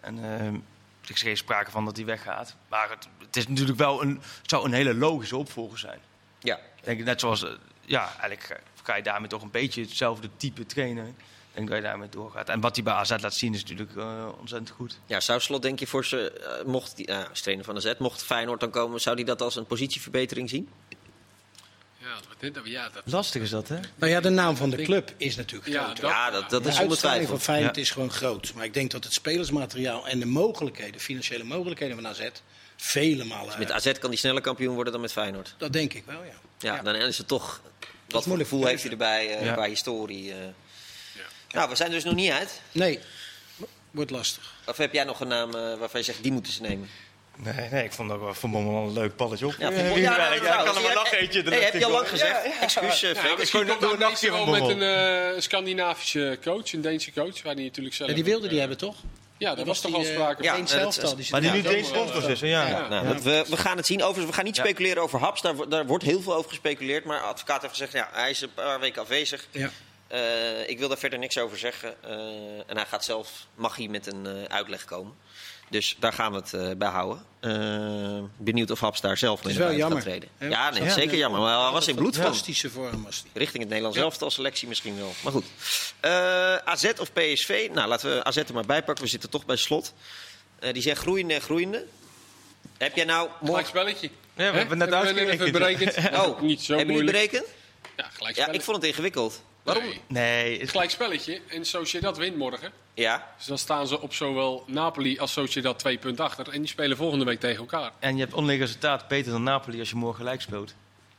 [0.00, 0.54] En ehm,
[1.04, 2.54] er is geen sprake van dat hij weggaat.
[2.68, 5.98] Maar het, het is natuurlijk wel een, het zou een hele logische opvolger zijn.
[6.40, 6.56] Ja.
[6.56, 7.46] Ik Denk, net zoals,
[7.80, 11.16] ja, eigenlijk ga- ga je daarmee toch een beetje hetzelfde type trainen.
[11.54, 12.48] Ik denk dat je daarmee doorgaat.
[12.48, 14.98] En wat hij bij AZ laat zien is natuurlijk eh, ontzettend goed.
[15.06, 17.80] Ja, zou Slot denk je voor ze, eh, mocht die, uh, als trainer van de
[17.80, 20.68] Z, mocht Feyenoord dan komen, zou hij dat als een positieverbetering zien?
[21.98, 23.78] Ja, dat, wordt net- ja, dat, Lastig is dat, hè?
[23.94, 26.00] Nou ja, de naam van de club is natuurlijk Ja, groot.
[26.00, 27.26] dat- ja, dat, dat de is zonder twijfel.
[27.28, 27.82] van Feyenoord Ja.
[27.82, 28.52] is gewoon groot.
[28.54, 32.28] Maar ik denk dat het spelersmateriaal en de mogelijkheden, financiële mogelijkheden van AZ,
[32.76, 33.58] vele malen...
[33.58, 35.54] Met AZ kan die sneller kampioen worden dan met Feyenoord.
[35.58, 36.34] Dat denk ik wel, ja.
[36.58, 37.60] Ja, dan is het toch...
[38.08, 39.52] Wat voor gevoel heeft hij erbij eh, Ja.
[39.52, 40.32] qua historie?
[41.54, 42.60] Nou, we zijn er dus nog niet uit.
[42.72, 42.98] Nee,
[43.90, 44.54] wordt lastig.
[44.66, 46.88] Of heb jij nog een naam eh, waarvan je zegt, die moeten ze nemen?
[47.36, 49.54] Nee, nee ik vond ook wel, wel een leuk balletje op.
[49.58, 51.84] Ja, Bommel- ja, nou, Ja, ik kan hem een ja, lach eentje Hey, heb je
[51.84, 52.38] al lang gezegd?
[52.60, 53.38] Excuus, eh, Ja, Freek.
[53.38, 57.54] misschien gewoon dat een actie van met een eh, Scandinavische coach, een Deense coach, waar
[57.54, 58.08] hij natuurlijk zelf...
[58.08, 58.96] Ja, die wilde die hebben, toch?
[59.38, 60.60] Ja, daar was toch al die, sprake ja, van.
[60.60, 61.16] Dat zelf is- al.
[61.16, 62.66] Die Maar die nu Ja, Deens dat wel, bondscoach is, ja.
[62.68, 62.88] Ja.
[62.88, 63.98] Nou, dat we, we gaan het zien.
[64.02, 64.62] Overigens, we gaan niet Ja.
[64.62, 65.40] speculeren over Haps.
[65.40, 67.04] Daar, wo- daar wordt heel veel over gespeculeerd.
[67.04, 69.46] Maar de advocaat heeft gezegd, ja, hij is een paar weken afwezig.
[69.50, 69.70] Ja.
[70.14, 71.94] Eh, ik wil daar verder niks over zeggen.
[72.02, 72.10] Eh,
[72.66, 75.14] en hij gaat zelf, mag hij met een eh, uitleg komen.
[75.70, 77.26] Dus daar gaan we het eh, bij houden.
[78.36, 80.28] Benieuwd of Haps daar zelf mee buiten gaat treden.
[80.38, 80.48] Ja.
[80.48, 80.90] Ja, nee, Ja.
[80.90, 81.40] zeker jammer.
[81.40, 82.24] Maar hij was in bloedvorm.
[82.26, 83.30] Fantastische vorm was die.
[83.34, 85.12] Richting het Nederlands elftal selectie misschien wel.
[85.22, 85.44] Maar goed.
[86.00, 87.68] Eh, AZ of PSV?
[87.72, 89.04] Nou, laten we AZ er maar bij pakken.
[89.04, 89.92] We zitten toch bij slot.
[90.58, 91.84] Eh, die zijn groeiende en groeiende.
[92.78, 94.10] Heb jij nou Gelijk spelletje.
[94.36, 95.40] Ja, we hebben net uitgerekend.
[95.40, 95.96] even berekend.
[95.96, 97.30] Oh, niet zo hebben jullie moeilijk.
[97.30, 97.46] berekend?
[97.96, 98.52] Ja, gelijk Ja, spelletje.
[98.54, 99.42] ik vond het ingewikkeld.
[99.64, 99.84] Waarom?
[99.84, 101.40] Nee, Nee, het- Gelijk spelletje.
[101.48, 102.72] En Sociedad wint morgen.
[102.94, 103.28] Ja.
[103.36, 106.48] Dus dan staan ze op zowel Napoli als Sociedad twee punten achter.
[106.48, 107.90] En die spelen volgende week tegen elkaar.
[107.98, 110.74] en je hebt onderling resultaat beter dan Napoli als je morgen gelijk speelt.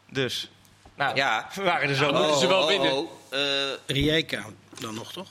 [0.09, 0.49] Dus,
[0.95, 1.49] nou, Ja.
[1.55, 2.11] we waren er zo.
[2.11, 3.05] moeten Oh, ze wel winnen.
[3.29, 3.39] Eh,
[3.85, 4.45] Rijeka
[4.79, 5.27] dan nog, toch?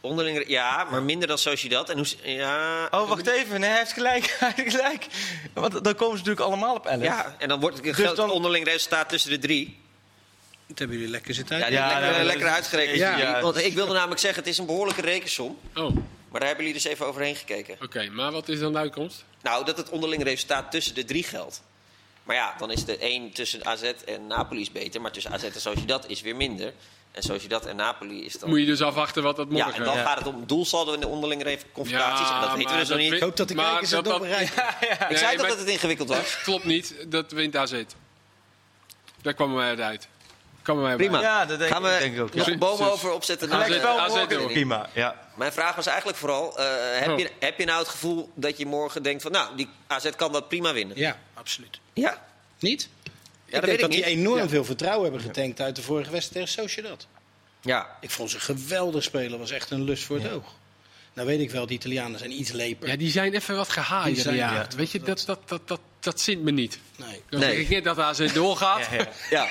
[0.00, 1.88] onderling, ja, maar minder dan Sociedad.
[1.90, 3.60] En hoe, ja, Oh, wacht even.
[3.60, 4.24] Nee, hij heeft gelijk.
[4.40, 5.06] Hij heeft gelijk.
[5.54, 7.02] Want dan komen ze natuurlijk allemaal op 11.
[7.02, 9.80] ja, en dan wordt het Dus dan- onderling resultaat tussen de drie.
[10.72, 11.72] Dat hebben jullie lekker zitten Ja, uit.
[11.72, 12.96] Ja, lekker, dat- lekker uitgerekend.
[12.98, 13.16] Ja.
[13.18, 13.40] Ja.
[13.40, 15.58] Want ik wilde namelijk zeggen, het is een behoorlijke rekensom.
[15.74, 15.94] Oh, oké.
[16.30, 18.14] Maar daar hebben jullie dus even overheen gekeken.
[18.14, 19.24] Maar wat is dan de uitkomst?
[19.42, 21.62] Nou, dat het onderling resultaat tussen de drie geldt.
[22.22, 25.00] Maar ja, dan is de één tussen AZ en Napoli is beter.
[25.00, 26.72] Maar tussen AZ en Sociedad is weer minder.
[27.12, 28.48] En Sociedad en Napoli is dan...
[28.48, 30.02] Moet je dus afwachten wat dat ja, morgen en dan Ja.
[30.04, 32.30] gaat het om doelsaldo in de onderlinge confrontaties.
[32.30, 33.12] en dat weten we dus nog niet.
[33.12, 34.62] Ik hoop dat de maar kijkers het nog dat- bereiken.
[35.10, 36.38] Ik zei Nee, toch dat het ingewikkeld was?
[36.44, 37.82] Klopt niet, dat wint AZ.
[39.22, 40.08] Daar kwamen wij uit.
[40.62, 41.20] Kwamen wij Prima.
[41.20, 42.34] Ja, dat denk, Gaan we ik denk ik ook.
[42.34, 42.52] nog Ja.
[42.52, 43.48] een boom over opzetten?
[44.28, 44.46] Door.
[44.52, 45.16] Prima, ja.
[45.34, 46.64] Mijn vraag was eigenlijk vooral, eh,
[47.00, 47.18] heb, Oh.
[47.18, 49.32] je, heb je nou het gevoel dat je morgen denkt van...
[49.32, 50.96] nou, die AZ kan dat prima winnen?
[50.96, 51.80] Ja, absoluut.
[51.92, 52.24] Ja?
[52.58, 52.88] Niet?
[53.02, 53.12] Ja, ik
[53.44, 54.04] dat denk weet ik dat niet.
[54.04, 57.06] die enorm veel vertrouwen hebben getankt uit de vorige wedstrijd tegen Sociedad.
[57.60, 57.96] Ja.
[58.00, 59.38] Ik vond ze geweldig spelen.
[59.38, 60.44] was echt een lust voor het oog.
[61.14, 62.88] Nou weet ik wel, die Italianen zijn iets leper.
[62.88, 64.18] Ja, die zijn even wat Die gehaaid.
[64.18, 64.52] zijn- Ja.
[64.54, 64.66] ja.
[64.76, 66.78] Weet je, dat, dat, dat, dat, dat zint me niet.
[66.96, 67.22] Nee.
[67.30, 67.50] Dan Nee.
[67.50, 68.88] zeg ik niet dat AZ doorgaat.
[68.90, 69.48] Ja, ja.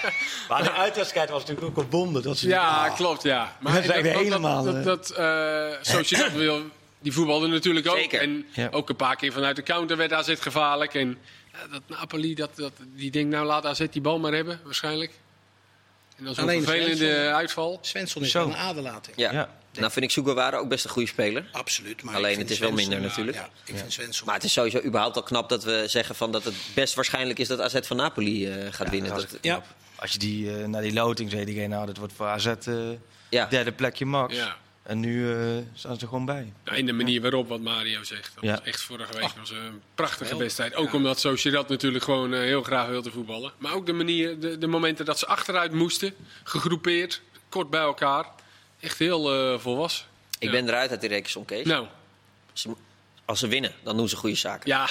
[0.49, 2.21] Maar de uitwedstrijd was natuurlijk ook een wonder.
[2.21, 3.57] Dat ze klopt, ja.
[3.59, 4.83] Maar Dat zijn dat, dat, helemaal, dat, eh.
[4.83, 6.61] dat, eh, Sociedad wil,
[6.99, 7.95] die voetbalde natuurlijk ook.
[7.97, 8.21] Zeker.
[8.21, 8.67] En Ja.
[8.71, 10.93] ook een paar keer vanuit de counter werd AZ gevaarlijk.
[10.93, 11.17] En
[11.51, 15.11] ja, dat Napoli, dat, dat, die denkt nou laat AZ die bal maar hebben, waarschijnlijk.
[16.17, 17.33] En dan zo'n Alleen vervelende Svensson.
[17.33, 17.79] uitval.
[17.81, 18.43] Svensson is Zo.
[18.45, 19.17] een aderlating.
[19.17, 19.31] ja.
[19.31, 19.49] Ja.
[19.79, 21.49] Nou vind ik Sugawara ook best een goede speler.
[21.51, 22.03] Absoluut.
[22.03, 23.37] Maar Alleen, het is wel minder ja, natuurlijk.
[23.37, 24.25] Ja, ik vind Svensson...
[24.25, 27.39] Maar het is sowieso überhaupt al knap dat we zeggen van dat het best waarschijnlijk
[27.39, 29.09] is dat AZ van Napoli eh, gaat winnen.
[29.13, 29.63] dat is Dat- ja,
[29.95, 32.73] Als je die, eh, naar die loting zei, diegene, nou, dat wordt voor AZ eh
[33.29, 33.45] ja.
[33.45, 34.35] derde plekje max.
[34.35, 34.55] Ja.
[34.83, 35.37] En nu eh,
[35.73, 36.53] staan ze er gewoon bij.
[36.65, 38.31] Nou, in de manier waarop, wat Mario zegt.
[38.35, 38.51] Dat Ja.
[38.51, 40.75] was echt vorige week was een prachtige wedstrijd.
[40.75, 40.93] Ook Ja.
[40.93, 43.51] omdat Sociedad natuurlijk gewoon eh, heel graag wilde voetballen.
[43.57, 46.13] Maar ook de manier, de, de momenten dat ze achteruit moesten,
[46.43, 48.25] gegroepeerd, kort bij elkaar.
[48.81, 50.05] Echt heel eh, volwassen.
[50.39, 50.51] Ik Ja.
[50.51, 51.65] ben eruit uit die rekensom, Kees.
[51.65, 51.85] Nou,
[52.53, 52.69] Ze
[53.25, 54.69] Als ze winnen, dan doen ze goede zaken.
[54.69, 54.89] ja.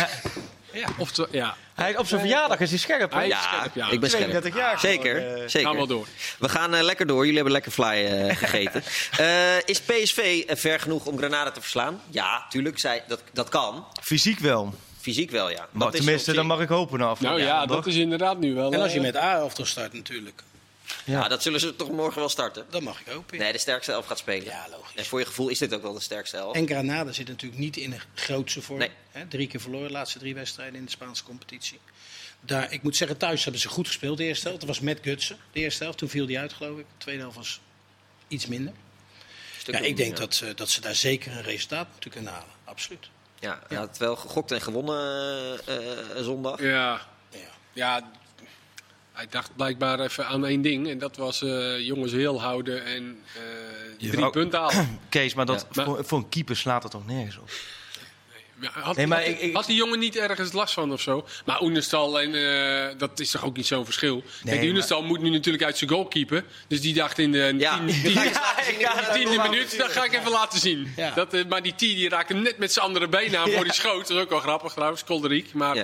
[0.72, 0.88] ja.
[0.98, 3.12] Of te- ja, Hij, op zijn verjaardag is hij scherp.
[3.12, 3.90] Hij- Ja, scherp, ja.
[3.90, 4.24] ik ben scherp.
[4.30, 4.80] 32 jaar.
[4.80, 5.68] Zeker, eh, zeker.
[5.68, 6.06] gaan wel door.
[6.38, 7.18] We gaan eh, lekker door.
[7.20, 8.82] Jullie hebben lekker fly eh, gegeten.
[9.18, 12.00] Eh, is PSV ver genoeg om Granada te verslaan?
[12.10, 12.78] Ja, tuurlijk.
[12.78, 13.86] Zij, dat, dat kan.
[14.02, 14.74] Fysiek wel.
[15.00, 15.66] Fysiek wel, ja.
[15.70, 17.30] Maar Dat is tenminste, dan mag ik hopen na afloop.
[17.30, 18.72] Nou ja, dat is inderdaad nu wel...
[18.72, 20.42] en als je met A-elftal start natuurlijk.
[21.04, 22.66] Ja, dat zullen ze toch morgen wel starten?
[22.70, 23.36] Dat mag ik hopen.
[23.36, 23.42] ja.
[23.42, 24.44] Nee, de sterkste elf gaat spelen.
[24.44, 24.94] Ja, logisch.
[24.96, 26.54] En voor je gevoel is dit ook wel de sterkste elf.
[26.56, 28.78] En Granada zit natuurlijk niet in een grootste vorm.
[28.78, 28.90] Nee.
[29.10, 31.78] Hè, drie keer verloren, de laatste drie wedstrijden in de Spaanse competitie.
[32.40, 34.60] Daar, ik moet zeggen, thuis hebben ze goed gespeeld de eerste helft.
[34.60, 35.98] Dat was met Gutsen, de eerste helft.
[35.98, 36.84] Toen viel die uit, geloof ik.
[36.84, 37.60] De tweede helft was
[38.28, 38.72] iets minder.
[39.64, 40.20] Ja, ik denk ja.
[40.20, 42.48] dat, ze, dat ze daar zeker een resultaat moeten kunnen halen.
[42.64, 43.08] Absoluut.
[43.40, 44.98] Ja, hij had wel gegokt en gewonnen
[45.66, 46.60] eh, eh, zondag.
[46.62, 47.38] Ja, Ja.
[47.72, 48.10] ja,
[49.12, 50.88] hij dacht blijkbaar even aan één ding.
[50.88, 53.40] En dat was eh, jongens heel houden en eh,
[54.08, 55.00] drie wou- punten halen.
[55.08, 57.50] Kees, maar, dat, Ja, maar- Voor, voor een keeper slaat dat toch nergens op?
[58.72, 61.26] Had, Nee, maar had, ik- ik- had die jongen niet ergens last van of zo?
[61.44, 64.14] Maar Oenestal, en, eh, dat is toch ook niet zo'n verschil?
[64.42, 66.44] Nee, Kijk, moet nu natuurlijk uit zijn goal keeper.
[66.68, 67.88] Dus die dacht in de Ja, tien-.
[68.78, 70.92] Ja, tiende minuut, dat ga ik even laten zien.
[70.96, 71.10] Ja.
[71.14, 74.08] Dat, maar die T die raakte net met zijn andere been aan voor die schoot.
[74.08, 75.52] Dat is ook wel grappig trouwens, Kolderiek.
[75.52, 75.76] Maar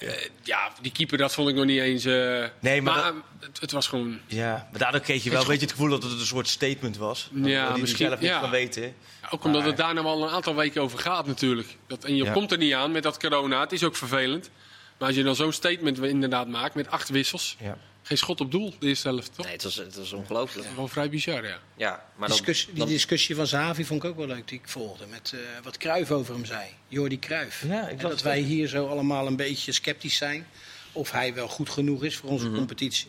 [0.00, 0.12] Ja.
[0.42, 0.72] ja.
[0.80, 2.04] die keeper, dat vond ik nog niet eens...
[2.04, 4.20] eh, Nee, maar maar het, het was gewoon...
[4.26, 6.96] Ja, maar daardoor kreeg je wel een beetje het gevoel dat het een soort statement
[6.96, 7.28] was.
[7.34, 8.40] Ja, die misschien, zelf niet ja.
[8.40, 8.94] van weten.
[9.30, 11.76] Ook omdat Maar- het daar nou al een aantal weken over gaat natuurlijk.
[11.86, 12.32] Dat, en je Ja.
[12.32, 13.60] komt er niet aan met dat corona.
[13.60, 14.50] Het is ook vervelend.
[14.98, 17.56] Maar als je dan zo'n statement inderdaad maakt met acht wissels.
[17.60, 17.76] Ja.
[18.10, 19.44] Geen schot op doel, de eerste helft, toch?
[19.44, 20.68] Nee, het was, het was ongelooflijk.
[20.76, 21.58] Wel vrij bizar, ja.
[21.76, 24.58] Ja, maar dan, Discussie, die dan- discussie van Zavi vond ik ook wel leuk, die
[24.58, 25.06] ik volgde.
[25.06, 26.68] Met eh, wat Cruijff over hem zei.
[26.88, 27.64] Jordi Cruijff.
[27.66, 30.46] Ja, ik en dat wij hier zo allemaal een beetje sceptisch zijn.
[30.92, 32.54] Of hij wel goed genoeg is voor onze Mhm.
[32.56, 33.08] competitie.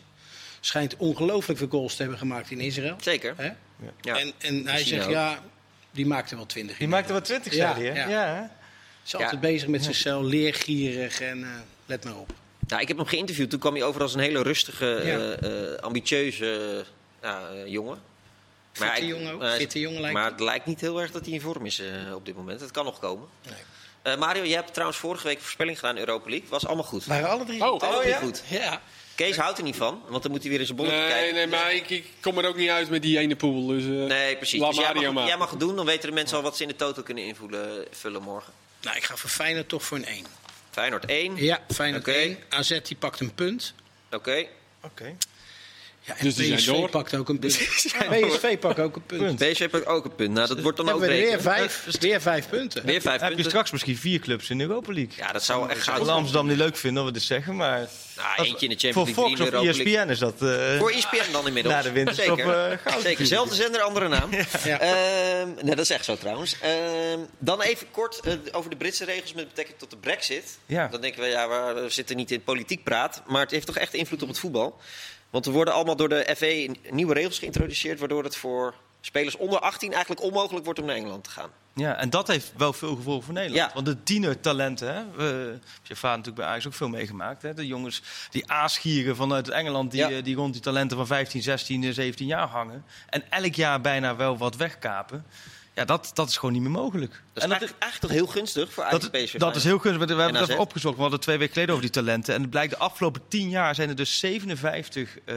[0.60, 2.96] Schijnt ongelooflijk veel goals te hebben gemaakt in Israël.
[3.00, 3.34] Zeker.
[3.36, 3.50] Hè?
[4.00, 4.18] Ja.
[4.18, 5.10] En, en hij zegt, ook.
[5.10, 5.42] ja,
[5.90, 6.76] die maakte wel twintig.
[6.78, 8.10] Die maakte wel 20, Ja, zei hij, hè?
[8.10, 8.50] ja.
[9.04, 11.48] Is altijd bezig met zichzelf, leergierig en eh,
[11.86, 12.32] let maar op.
[12.72, 13.50] Nou, ik heb hem geïnterviewd.
[13.50, 15.18] Toen kwam hij over als een hele rustige, Ja.
[15.18, 16.84] eh, eh, ambitieuze
[17.22, 17.98] ja, eh, jongen.
[18.72, 21.34] Fitte ik- jongen ook, fitte jongen lijkt Maar het lijkt niet heel erg dat hij
[21.34, 22.60] in vorm is eh, op dit moment.
[22.60, 23.28] Het kan nog komen.
[23.46, 23.54] Nee.
[24.02, 26.48] Eh, Mario, je hebt trouwens vorige week een voorspelling gedaan in Europa League.
[26.48, 27.04] Was allemaal goed.
[27.04, 27.80] Waren alle drie Oh?
[27.80, 28.18] Alle drie ja?
[28.18, 28.42] goed.
[28.48, 28.80] Ja.
[29.14, 31.34] Kees houdt er niet van, want dan moet hij weer in zijn bolletje Nee, kijken.
[31.34, 33.66] nee, maar ik, ik kom er ook niet uit met die ene pool.
[33.66, 34.60] Dus, eh, Nee, precies.
[34.60, 35.26] Dus jij mag, maar.
[35.26, 37.24] jij mag het doen, dan weten de mensen al wat ze in de total kunnen
[37.24, 38.52] invullen vullen morgen.
[38.80, 40.26] Nou, ik ga voor Feyenoord toch voor een 1.
[40.72, 41.36] Feyenoord 1.
[41.36, 42.12] Ja, Feyenoord Oké.
[42.12, 42.38] 1.
[42.48, 43.74] AZ die pakt een punt.
[44.10, 44.46] Oké.
[44.80, 45.16] Oké.
[46.04, 46.88] Ja, en Dus die zijn PSV door.
[46.88, 47.56] pakt ook een punt.
[48.10, 49.38] PSV pakt ook een punt.
[49.38, 50.32] PSV pakt ook een punt.
[50.34, 52.84] Nou, dat wordt dan ook er weer vijf, weer vijf punten.
[52.86, 55.12] Weer vijf Heb je straks misschien vier clubs in de Europa League?
[55.16, 56.08] Ja, dat zou echt zijn.
[56.08, 57.88] Amsterdam niet leuk vinden dat we dit zeggen, maar...
[58.16, 59.98] Nou, eentje in de Voor Champions League, drie in de Europa League.
[59.98, 60.42] ESPN is dat...
[60.42, 61.74] eh, Voor ESPN dan inmiddels.
[61.74, 62.78] Na de winterstop, Zeker.
[62.84, 63.26] eh, Zeker.
[63.26, 64.30] Zelfde zender, andere naam.
[64.64, 64.80] Ja.
[64.80, 66.56] Ehm, nee, dat is echt zo trouwens.
[66.60, 70.58] Ehm, dan even kort eh, over de Britse regels met betrekking tot de brexit.
[70.66, 70.88] Ja.
[70.88, 73.22] Dan denken we, ja, we zitten niet in politiek praat.
[73.26, 74.78] Maar het heeft toch echt invloed op het voetbal.
[75.32, 77.98] Want er worden allemaal door de FA nieuwe regels geïntroduceerd...
[77.98, 81.50] waardoor het voor spelers onder 18 eigenlijk onmogelijk wordt om naar Engeland te gaan.
[81.74, 83.68] Ja, en dat heeft wel veel gevolgen voor Nederland.
[83.68, 83.74] Ja.
[83.74, 87.42] Want de tienertalenten, hè, we, je vader natuurlijk bij Ajax ook veel meegemaakt.
[87.42, 90.10] Hè, de jongens die aasgieren vanuit Engeland, die, Ja.
[90.10, 92.84] eh, die rond die talenten van 15, 16, eh, 17 jaar hangen.
[93.08, 95.24] En elk jaar bijna wel wat wegkapen.
[95.74, 97.10] Ja, dat, dat is gewoon niet meer mogelijk.
[97.10, 99.38] Dat is en dat, eigenlijk, eigenlijk toch heel gunstig voor dat, PSV.
[99.38, 100.06] dat is heel gunstig.
[100.06, 100.96] We, we hebben En het even opgezocht.
[100.96, 102.34] We hadden twee weken geleden over die talenten.
[102.34, 105.36] En het blijkt de afgelopen 10 jaar zijn er dus 57 eh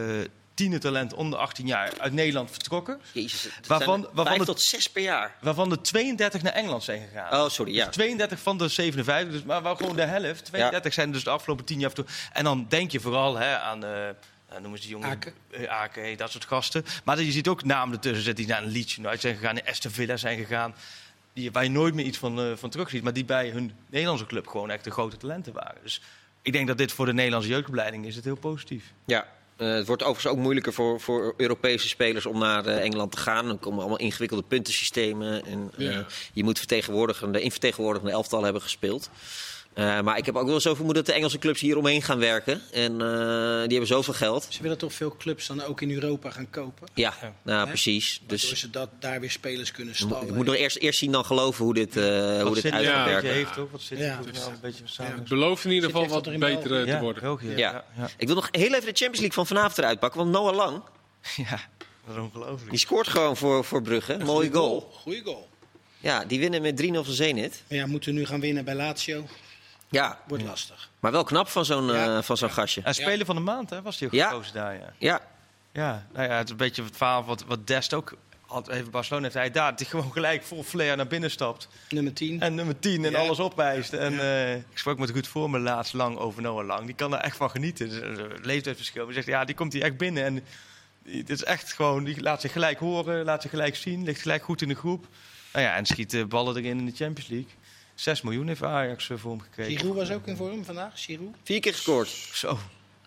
[0.56, 3.02] tienertalenten onder 18 jaar uit Nederland vertrokken.
[3.12, 5.36] Jezus, Waarvan- waarvan tot zes per jaar.
[5.42, 7.42] Waarvan er 32 naar Engeland zijn gegaan.
[7.44, 7.86] Oh, sorry, ja.
[7.86, 10.46] Dus 32 van de 57, dus, maar gewoon de helft.
[10.46, 11.92] 32 zijn er dus de afgelopen 10 jaar.
[12.34, 14.10] En dan denk je vooral hè, aan, eh
[14.62, 15.34] noemen ze die jongen, Aken.
[15.52, 16.86] eh, Aken, dat soort gasten.
[17.04, 19.64] Maar je ziet ook namen ertussen zitten die naar een Leeds United zijn gegaan, naar
[19.70, 20.76] Aston Villa zijn gegaan.
[21.34, 23.72] Die, waar je nooit meer iets van, eh van terug ziet, maar die bij hun
[23.90, 25.82] Nederlandse club gewoon echt de grote talenten waren.
[25.84, 26.02] Dus
[26.42, 28.84] ik denk dat dit voor de Nederlandse jeugdopleiding is het heel positief.
[29.06, 29.28] Ja,
[29.58, 33.18] eh, het wordt overigens ook moeilijker voor, voor Europese spelers om naar eh, Engeland te
[33.18, 33.50] gaan.
[33.50, 35.46] Er komen allemaal ingewikkelde puntensystemen.
[35.46, 36.06] En, Ja.
[36.34, 39.10] je moet vertegenwoordigende, in vertegenwoordigende elftal hebben gespeeld.
[39.76, 42.20] Eh, maar ik heb ook wel zo vermoeden dat de Engelse clubs hier omheen gaan
[42.20, 42.62] werken.
[42.72, 42.98] En eh,
[43.62, 44.48] die hebben zoveel geld.
[44.50, 46.88] Ze willen toch veel clubs dan ook in Europa gaan kopen?
[46.94, 47.34] Ja, Ja.
[47.44, 48.18] nou precies.
[48.20, 50.28] Waardoor Dus ze dat, daar weer spelers kunnen stallen.
[50.28, 52.04] ik moet nog eerst, eerst zien dan geloven hoe dit, eh,
[52.42, 53.30] hoe dit uit ja, gaat een beetje werken.
[53.34, 54.20] heeft ook, wat City Ja.
[54.34, 55.14] nou een beetje samen.
[55.16, 56.84] Het belooft in ieder Zit geval wat er beter België?
[56.86, 57.22] te ja, worden.
[57.22, 57.56] België, Ja.
[57.58, 57.86] ja.
[57.98, 58.10] Ja.
[58.18, 60.20] Ik wil nog heel even de Champions League van vanavond eruit pakken.
[60.20, 60.82] Want Noah Lang,
[61.36, 61.60] Ja,
[62.08, 62.70] dat is ongelooflijk.
[62.70, 64.18] die scoort gewoon voor, voor Brugge.
[64.24, 64.90] Mooie goal.
[64.94, 65.48] Goeie goal.
[66.00, 67.62] Ja, die winnen met 3-0 van Zenit.
[67.70, 69.26] Maar ja, moeten we nu gaan winnen bij Lazio?
[69.96, 70.90] Ja, Wordt lastig.
[71.00, 72.18] maar wel knap van zo'n Ja.
[72.18, 72.82] eh, van zo'n gastje.
[72.82, 74.30] En speler van de maand, hè, was hij ook Ja.
[74.30, 74.94] gekozen daar, ja.
[74.98, 75.22] Ja,
[75.72, 78.14] Ja, nou ja, het is een beetje het verhaal wat, wat Dest ook
[78.46, 78.68] had.
[78.68, 81.68] Even Barcelona heeft hij daar, die gewoon gelijk vol flair naar binnen stapt.
[81.90, 82.42] Nummer 10.
[82.42, 83.18] En nummer 10 en Ja.
[83.20, 83.94] alles opwijst.
[83.94, 86.86] En eh, ik sprak met Ruud voor me laatst lang over Noah Lang.
[86.86, 87.90] Die kan er echt van genieten.
[87.90, 89.06] Dus, eh, leeftijdsverschil.
[89.06, 90.24] Hij zegt, ja, die komt hier echt binnen.
[90.24, 90.44] En die-
[91.24, 94.04] dit is echt gewoon, die laat zich gelijk horen, laat zich gelijk zien.
[94.04, 95.06] Ligt gelijk goed in de groep.
[95.54, 97.50] Nou ja, en schiet de ballen erin in de Champions League.
[97.96, 99.78] 6 miljoen heeft Ajax eh, voor hem gekregen.
[99.78, 100.92] Giroud was ook in vorm vandaag.
[100.96, 101.36] Giroud.
[101.44, 102.10] vier keer gescoord.
[102.34, 102.60] Zo.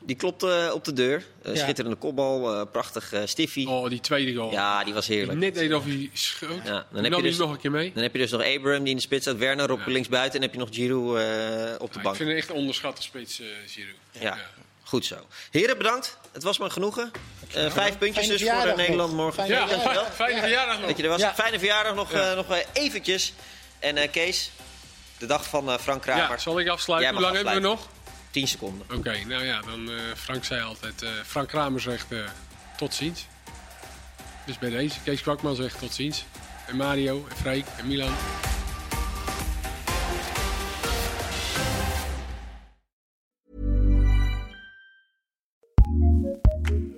[0.03, 1.25] Die klopt eh, op de deur.
[1.43, 1.61] Eh, Ja.
[1.61, 3.69] Schitterende kopbal, eh, prachtig eh stiffie.
[3.69, 4.51] Oh, die tweede goal.
[4.53, 5.39] Ja, die was heerlijk.
[5.39, 6.61] Net deed of hij schoot.
[6.65, 7.93] Ja, dan heb je dus- nog een keer mee.
[7.95, 9.93] Dan heb je dus nog Abraham die in de spits staat, Werner op Ja.
[9.93, 11.23] linksbuiten en heb je nog Giroud eh,
[11.79, 12.17] op de Ja, ik bank.
[12.17, 13.95] vind het echt een onderschatte spits, eh Giroud.
[14.21, 14.39] Ja.
[14.83, 15.17] Goed zo.
[15.51, 16.19] Heren, bedankt.
[16.33, 17.11] Het was me genoegen.
[17.55, 19.21] Eh, vijf puntjes Fijne dus voor Nederland nog.
[19.21, 19.35] morgen.
[19.45, 19.85] Fijne Ja, verjaardag.
[19.85, 20.13] dankjewel.
[20.27, 20.87] fijne verjaardag nog.
[20.89, 21.21] Dat je er was.
[21.21, 21.35] Ja.
[21.35, 22.31] Fijne verjaardag nog, Ja.
[22.31, 23.33] eh, nog eventjes.
[23.79, 24.51] En eh, Kees,
[25.19, 26.31] de dag van eh, Frank Kramer.
[26.31, 27.13] Ja, zal ik afsluiten?
[27.13, 27.89] Hoe lang hebben we nog?
[28.31, 28.87] 10 seconden.
[28.97, 32.07] Oké, nou ja, dan uh, Frank zei altijd, eh, Frank Kramer zegt
[32.77, 33.27] tot ziens.
[34.47, 36.25] Dus bij deze, Kees Kwakman zegt tot ziens.
[36.67, 38.13] En Mario, en Freek, en Milan.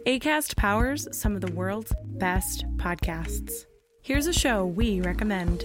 [0.05, 3.67] ACAST powers some of the world's best podcasts.
[4.03, 5.65] Here's a show we recommend.